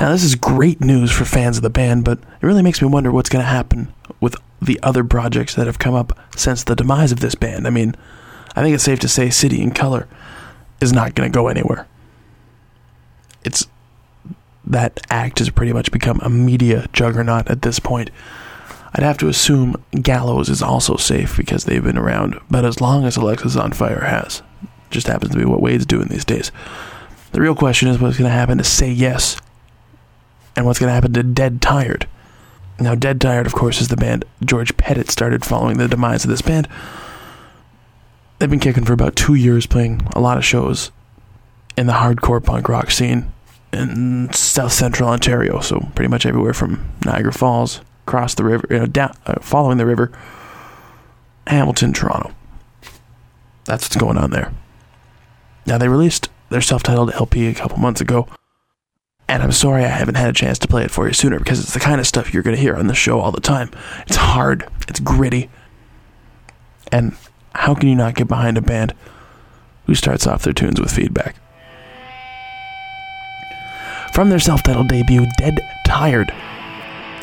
Now, 0.00 0.12
this 0.12 0.22
is 0.22 0.36
great 0.36 0.80
news 0.80 1.10
for 1.10 1.24
fans 1.24 1.56
of 1.56 1.64
the 1.64 1.70
band, 1.70 2.04
but 2.04 2.18
it 2.18 2.46
really 2.46 2.62
makes 2.62 2.80
me 2.80 2.86
wonder 2.86 3.10
what's 3.10 3.28
going 3.28 3.44
to 3.44 3.50
happen 3.50 3.92
with 4.20 4.36
the 4.62 4.78
other 4.84 5.02
projects 5.02 5.56
that 5.56 5.66
have 5.66 5.80
come 5.80 5.94
up 5.94 6.16
since 6.36 6.62
the 6.62 6.76
demise 6.76 7.10
of 7.10 7.18
this 7.18 7.34
band. 7.34 7.66
I 7.66 7.70
mean, 7.70 7.96
I 8.54 8.62
think 8.62 8.76
it's 8.76 8.84
safe 8.84 9.00
to 9.00 9.08
say 9.08 9.30
City 9.30 9.60
and 9.60 9.74
Colour 9.74 10.06
is 10.84 10.92
not 10.92 11.14
going 11.14 11.30
to 11.30 11.34
go 11.34 11.48
anywhere. 11.48 11.88
It's 13.44 13.66
that 14.66 15.00
act 15.10 15.40
has 15.40 15.50
pretty 15.50 15.72
much 15.72 15.90
become 15.90 16.20
a 16.22 16.30
media 16.30 16.86
juggernaut 16.92 17.48
at 17.48 17.62
this 17.62 17.78
point. 17.78 18.10
I'd 18.94 19.02
have 19.02 19.18
to 19.18 19.28
assume 19.28 19.82
Gallows 19.90 20.48
is 20.48 20.62
also 20.62 20.96
safe 20.96 21.36
because 21.36 21.64
they've 21.64 21.82
been 21.82 21.98
around, 21.98 22.38
but 22.48 22.64
as 22.64 22.80
long 22.80 23.04
as 23.04 23.16
Alexisonfire 23.16 24.04
has, 24.04 24.42
just 24.90 25.08
happens 25.08 25.32
to 25.32 25.38
be 25.38 25.44
what 25.44 25.60
Wade's 25.60 25.84
doing 25.84 26.06
these 26.06 26.24
days. 26.24 26.52
The 27.32 27.40
real 27.40 27.56
question 27.56 27.88
is 27.88 27.98
what's 27.98 28.16
going 28.16 28.30
to 28.30 28.36
happen 28.36 28.58
to 28.58 28.64
Say 28.64 28.92
Yes 28.92 29.36
and 30.54 30.64
what's 30.64 30.78
going 30.78 30.88
to 30.88 30.94
happen 30.94 31.12
to 31.14 31.24
Dead 31.24 31.60
Tired. 31.60 32.06
Now, 32.78 32.94
Dead 32.94 33.20
Tired, 33.20 33.46
of 33.46 33.54
course, 33.54 33.80
is 33.80 33.88
the 33.88 33.96
band 33.96 34.24
George 34.44 34.76
Pettit 34.76 35.10
started 35.10 35.44
following 35.44 35.78
the 35.78 35.88
demise 35.88 36.24
of 36.24 36.30
this 36.30 36.42
band. 36.42 36.68
They've 38.38 38.50
been 38.50 38.60
kicking 38.60 38.84
for 38.84 38.92
about 38.92 39.16
two 39.16 39.34
years, 39.34 39.66
playing 39.66 40.02
a 40.14 40.20
lot 40.20 40.36
of 40.36 40.44
shows 40.44 40.90
in 41.76 41.86
the 41.86 41.94
hardcore 41.94 42.44
punk 42.44 42.68
rock 42.68 42.90
scene 42.90 43.32
in 43.72 44.32
South 44.32 44.72
Central 44.72 45.08
Ontario, 45.08 45.60
so 45.60 45.88
pretty 45.94 46.08
much 46.08 46.26
everywhere 46.26 46.54
from 46.54 46.92
Niagara 47.04 47.32
Falls, 47.32 47.80
across 48.06 48.34
the 48.34 48.44
river, 48.44 48.66
you 48.70 48.78
know, 48.78 48.86
down, 48.86 49.14
uh, 49.26 49.40
following 49.40 49.78
the 49.78 49.86
river, 49.86 50.12
Hamilton, 51.46 51.92
Toronto. 51.92 52.34
That's 53.64 53.84
what's 53.84 53.96
going 53.96 54.18
on 54.18 54.30
there. 54.30 54.52
Now, 55.66 55.78
they 55.78 55.88
released 55.88 56.28
their 56.50 56.60
self 56.60 56.82
titled 56.82 57.12
LP 57.14 57.46
a 57.46 57.54
couple 57.54 57.78
months 57.78 58.00
ago. 58.00 58.28
And 59.26 59.42
I'm 59.42 59.52
sorry 59.52 59.84
I 59.84 59.88
haven't 59.88 60.16
had 60.16 60.28
a 60.28 60.34
chance 60.34 60.58
to 60.60 60.68
play 60.68 60.84
it 60.84 60.90
for 60.90 61.06
you 61.06 61.14
sooner 61.14 61.38
because 61.38 61.58
it's 61.58 61.72
the 61.72 61.80
kind 61.80 61.98
of 61.98 62.06
stuff 62.06 62.34
you're 62.34 62.42
going 62.42 62.56
to 62.56 62.60
hear 62.60 62.76
on 62.76 62.88
the 62.88 62.94
show 62.94 63.20
all 63.20 63.32
the 63.32 63.40
time. 63.40 63.70
It's 64.06 64.16
hard, 64.16 64.68
it's 64.86 65.00
gritty. 65.00 65.48
And 66.92 67.16
how 67.54 67.74
can 67.74 67.88
you 67.88 67.94
not 67.94 68.14
get 68.14 68.28
behind 68.28 68.58
a 68.58 68.62
band 68.62 68.94
who 69.86 69.94
starts 69.94 70.26
off 70.26 70.42
their 70.42 70.52
tunes 70.52 70.80
with 70.80 70.92
feedback? 70.92 71.36
From 74.12 74.28
their 74.28 74.38
self 74.38 74.62
titled 74.62 74.88
debut, 74.88 75.26
Dead 75.38 75.60
Tired, 75.84 76.32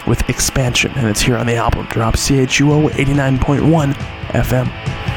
with 0.08 0.28
Expansion, 0.30 0.92
and 0.96 1.08
it's 1.08 1.22
here 1.22 1.38
on 1.38 1.48
the 1.48 1.56
album 1.56 1.86
drop 1.90 2.16
CHUO 2.16 2.90
89.1 2.90 3.94
FM. 4.34 5.11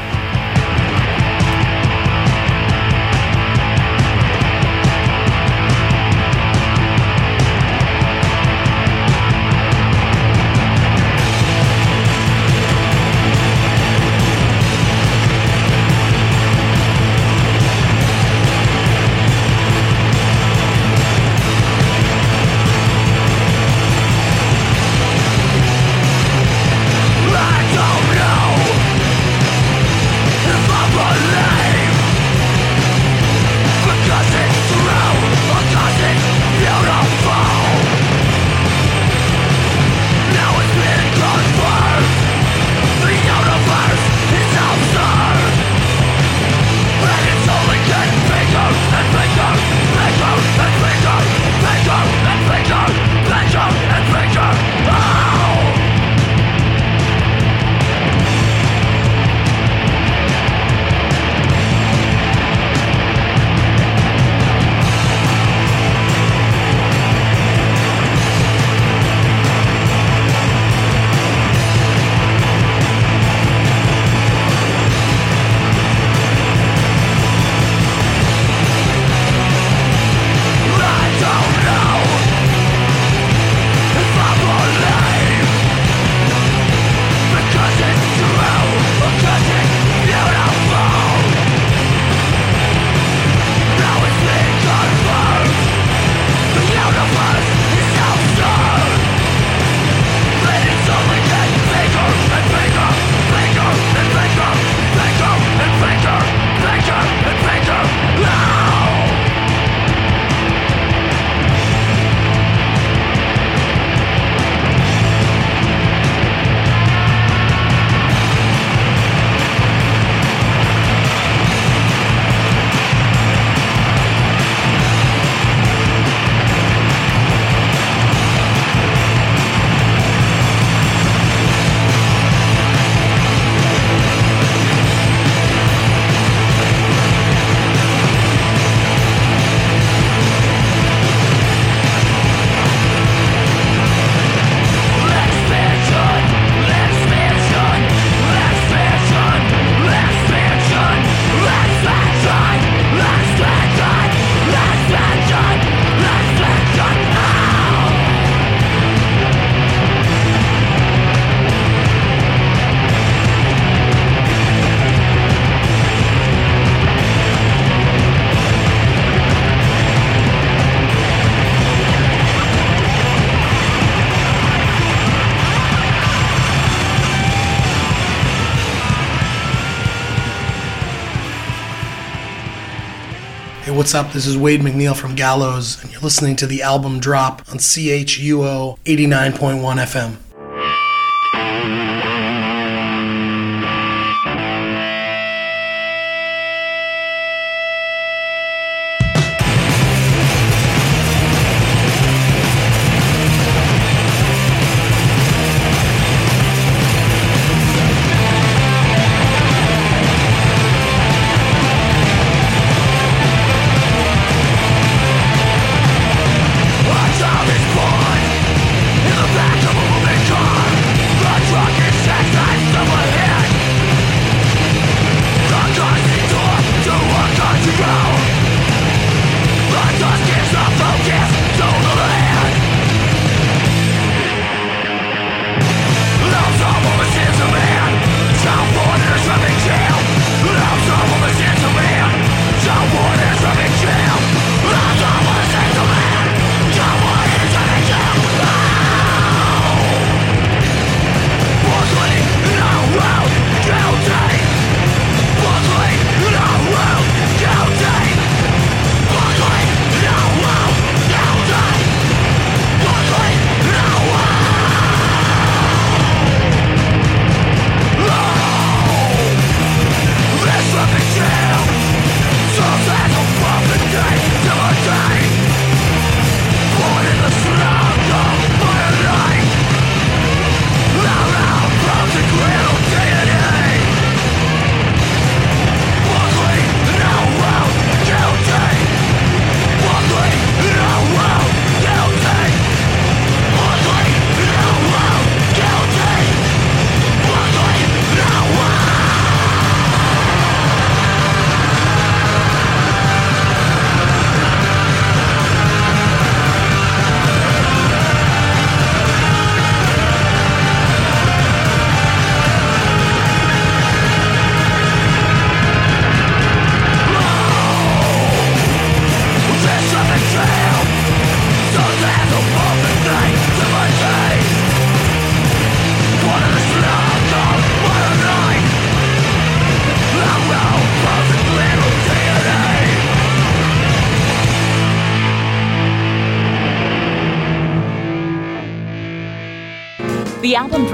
What's 183.85 183.93
up? 183.93 184.13
This 184.13 184.25
is 184.25 184.35
Wade 184.35 184.61
MacNeil 184.61 184.95
from 184.95 185.13
Gallows, 185.13 185.79
and 185.83 185.91
you're 185.91 186.01
listening 186.01 186.35
to 186.37 186.47
the 186.47 186.63
album 186.63 186.99
Drop 186.99 187.47
on 187.51 187.59
CHUO 187.59 188.79
89.1 188.83 189.61
FM. 189.61 190.24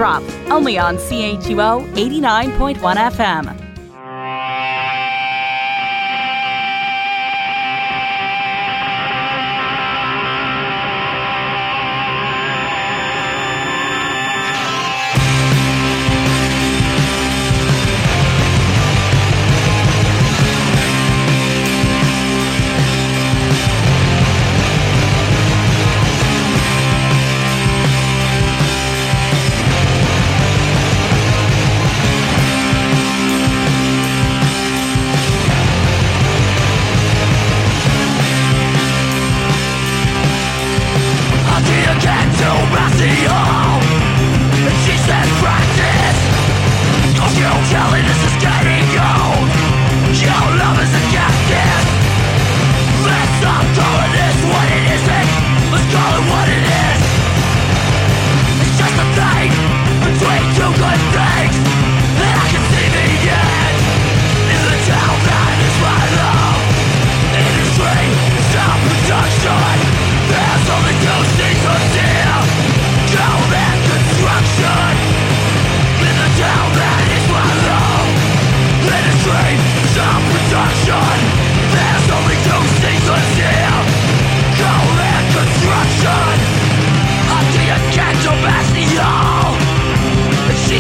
Drop 0.02 0.24
only 0.50 0.80
on 0.80 0.98
CHUO 0.98 1.86
89.1 1.94 2.98
FM. 3.12 3.61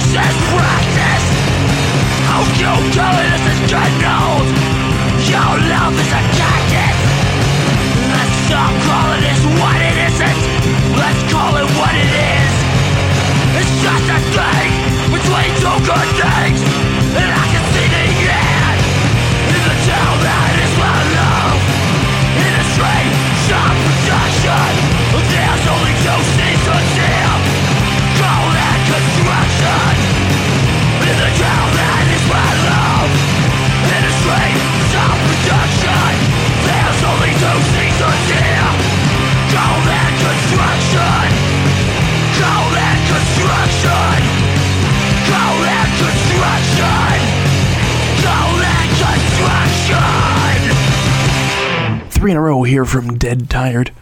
vicious 0.01 0.35
practice 0.49 1.25
How 2.25 2.41
you 2.57 2.73
call 2.95 3.17
it 3.21 3.41
is 3.51 3.59
condoned 3.69 4.57
Your 5.29 5.53
love 5.69 5.93
is 5.93 6.09
a 6.09 6.21
tactic! 6.41 6.95
Let's 8.09 8.35
stop 8.49 8.73
calling 8.89 9.23
it 9.23 9.39
what 9.61 9.79
it 9.79 9.97
isn't! 10.09 10.41
Let's 10.97 11.21
call 11.31 11.53
it 11.61 11.69
what 11.77 11.93
it 11.93 12.09
is! 12.09 12.53
It's 13.61 13.73
just 13.85 14.07
a 14.09 14.19
thing 14.33 14.69
between 15.13 15.51
two 15.61 15.77
good 15.85 16.09
things! 16.17 16.59
And 17.13 17.29
I 17.29 17.45
can 17.51 17.60
from 52.91 53.17
Dead 53.17 53.49
Tired. 53.49 53.93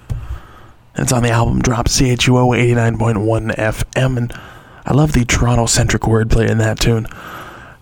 It's 0.95 1.11
on 1.11 1.21
the 1.21 1.29
album 1.29 1.61
drop 1.61 1.85
CHUO 1.85 2.57
89.1 2.57 3.55
FM. 3.55 4.17
And 4.17 4.33
I 4.83 4.95
love 4.95 5.11
the 5.11 5.25
Toronto 5.25 5.67
centric 5.67 6.01
wordplay 6.01 6.49
in 6.49 6.57
that 6.57 6.79
tune. 6.79 7.05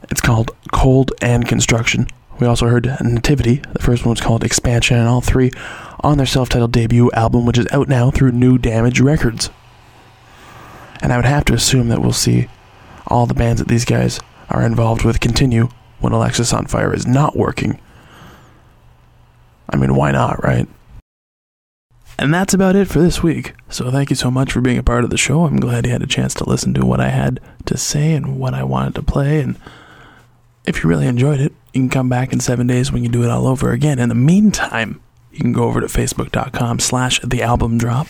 It's 0.09 0.19
called 0.19 0.51
Cold 0.73 1.13
and 1.21 1.47
Construction. 1.47 2.07
We 2.41 2.45
also 2.45 2.67
heard 2.67 2.93
Nativity. 3.01 3.61
The 3.71 3.81
first 3.81 4.03
one 4.03 4.09
was 4.09 4.19
called 4.19 4.43
Expansion, 4.43 4.97
and 4.97 5.07
all 5.07 5.21
three 5.21 5.51
on 6.01 6.17
their 6.17 6.25
self 6.27 6.49
titled 6.49 6.73
debut 6.73 7.09
album, 7.11 7.45
which 7.45 7.57
is 7.57 7.67
out 7.71 7.87
now 7.87 8.11
through 8.11 8.33
New 8.33 8.57
Damage 8.57 8.99
Records. 8.99 9.49
And 11.01 11.13
I 11.13 11.15
would 11.15 11.25
have 11.25 11.45
to 11.45 11.53
assume 11.53 11.87
that 11.87 12.01
we'll 12.01 12.11
see 12.11 12.49
all 13.07 13.25
the 13.25 13.33
bands 13.33 13.61
that 13.61 13.69
these 13.69 13.85
guys 13.85 14.19
are 14.49 14.61
involved 14.61 15.05
with 15.05 15.21
continue 15.21 15.69
when 16.01 16.11
Alexisonfire 16.11 16.93
is 16.93 17.07
not 17.07 17.37
working. 17.37 17.79
I 19.69 19.77
mean, 19.77 19.95
why 19.95 20.11
not, 20.11 20.43
right? 20.43 20.67
And 22.19 22.33
that's 22.33 22.53
about 22.53 22.75
it 22.75 22.87
for 22.87 22.99
this 22.99 23.21
week. 23.21 23.53
So 23.69 23.91
thank 23.91 24.09
you 24.09 24.15
so 24.15 24.31
much 24.31 24.51
for 24.51 24.61
being 24.61 24.77
a 24.77 24.83
part 24.83 25.03
of 25.03 25.11
the 25.11 25.17
show. 25.17 25.45
I'm 25.45 25.59
glad 25.59 25.85
you 25.85 25.91
had 25.91 26.01
a 26.01 26.07
chance 26.07 26.33
to 26.35 26.49
listen 26.49 26.73
to 26.73 26.85
what 26.85 26.99
I 26.99 27.09
had 27.09 27.39
to 27.65 27.77
say 27.77 28.13
and 28.13 28.39
what 28.39 28.53
I 28.53 28.63
wanted 28.63 28.95
to 28.95 29.03
play. 29.03 29.39
And 29.39 29.55
if 30.65 30.83
you 30.83 30.89
really 30.89 31.07
enjoyed 31.07 31.39
it, 31.39 31.53
you 31.73 31.81
can 31.81 31.89
come 31.89 32.09
back 32.09 32.33
in 32.33 32.39
seven 32.39 32.65
days 32.65 32.91
when 32.91 33.03
you 33.03 33.09
do 33.09 33.23
it 33.23 33.29
all 33.29 33.45
over 33.45 33.71
again. 33.71 33.99
In 33.99 34.09
the 34.09 34.15
meantime, 34.15 34.99
you 35.31 35.39
can 35.39 35.53
go 35.53 35.65
over 35.65 35.79
to 35.79 35.87
facebook.com 35.87 36.79
slash 36.79 37.19
the 37.21 37.43
album 37.43 37.77
drop 37.77 38.07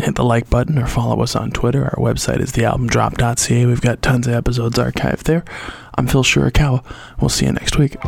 hit 0.00 0.14
the 0.14 0.24
like 0.24 0.50
button 0.50 0.78
or 0.78 0.86
follow 0.86 1.22
us 1.22 1.36
on 1.36 1.50
Twitter. 1.50 1.84
Our 1.84 1.96
website 1.96 2.40
is 2.40 2.52
thealbumdrop.ca. 2.52 3.66
We've 3.66 3.80
got 3.80 4.02
tons 4.02 4.26
of 4.26 4.34
episodes 4.34 4.78
archived 4.78 5.24
there. 5.24 5.44
I'm 6.00 6.06
Phil 6.06 6.24
Shirakawa. 6.24 6.82
We'll 7.20 7.28
see 7.28 7.44
you 7.44 7.52
next 7.52 7.76
week. 7.76 8.00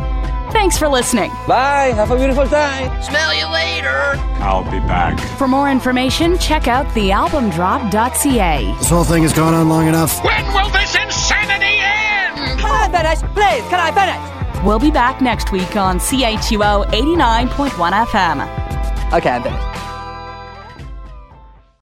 Thanks 0.51 0.79
for 0.79 0.87
listening. 0.87 1.29
Bye. 1.47 1.93
Have 1.93 2.09
a 2.09 2.15
beautiful 2.17 2.47
time. 2.47 2.89
Smell 3.03 3.35
you 3.35 3.45
later. 3.53 4.15
I'll 4.41 4.63
be 4.63 4.79
back. 4.79 5.19
For 5.37 5.47
more 5.47 5.69
information, 5.69 6.39
check 6.39 6.67
out 6.67 6.87
thealbumdrop.ca. 6.95 8.75
This 8.79 8.89
whole 8.89 9.03
thing 9.03 9.21
has 9.21 9.31
gone 9.33 9.53
on 9.53 9.69
long 9.69 9.85
enough. 9.87 10.23
When 10.25 10.43
will 10.55 10.71
this 10.71 10.95
insanity 10.95 11.65
end? 11.65 12.59
Can 12.59 12.65
I 12.65 12.89
finish? 12.89 13.19
Please, 13.35 13.63
can 13.69 13.79
I 13.79 13.91
finish? 13.91 14.65
We'll 14.65 14.79
be 14.79 14.89
back 14.89 15.21
next 15.21 15.51
week 15.51 15.75
on 15.75 15.99
CHUO 15.99 16.87
89.1 16.87 18.05
FM. 18.07 19.13
Okay, 19.13 19.29
I'm 19.29 19.43
finished. 19.43 19.72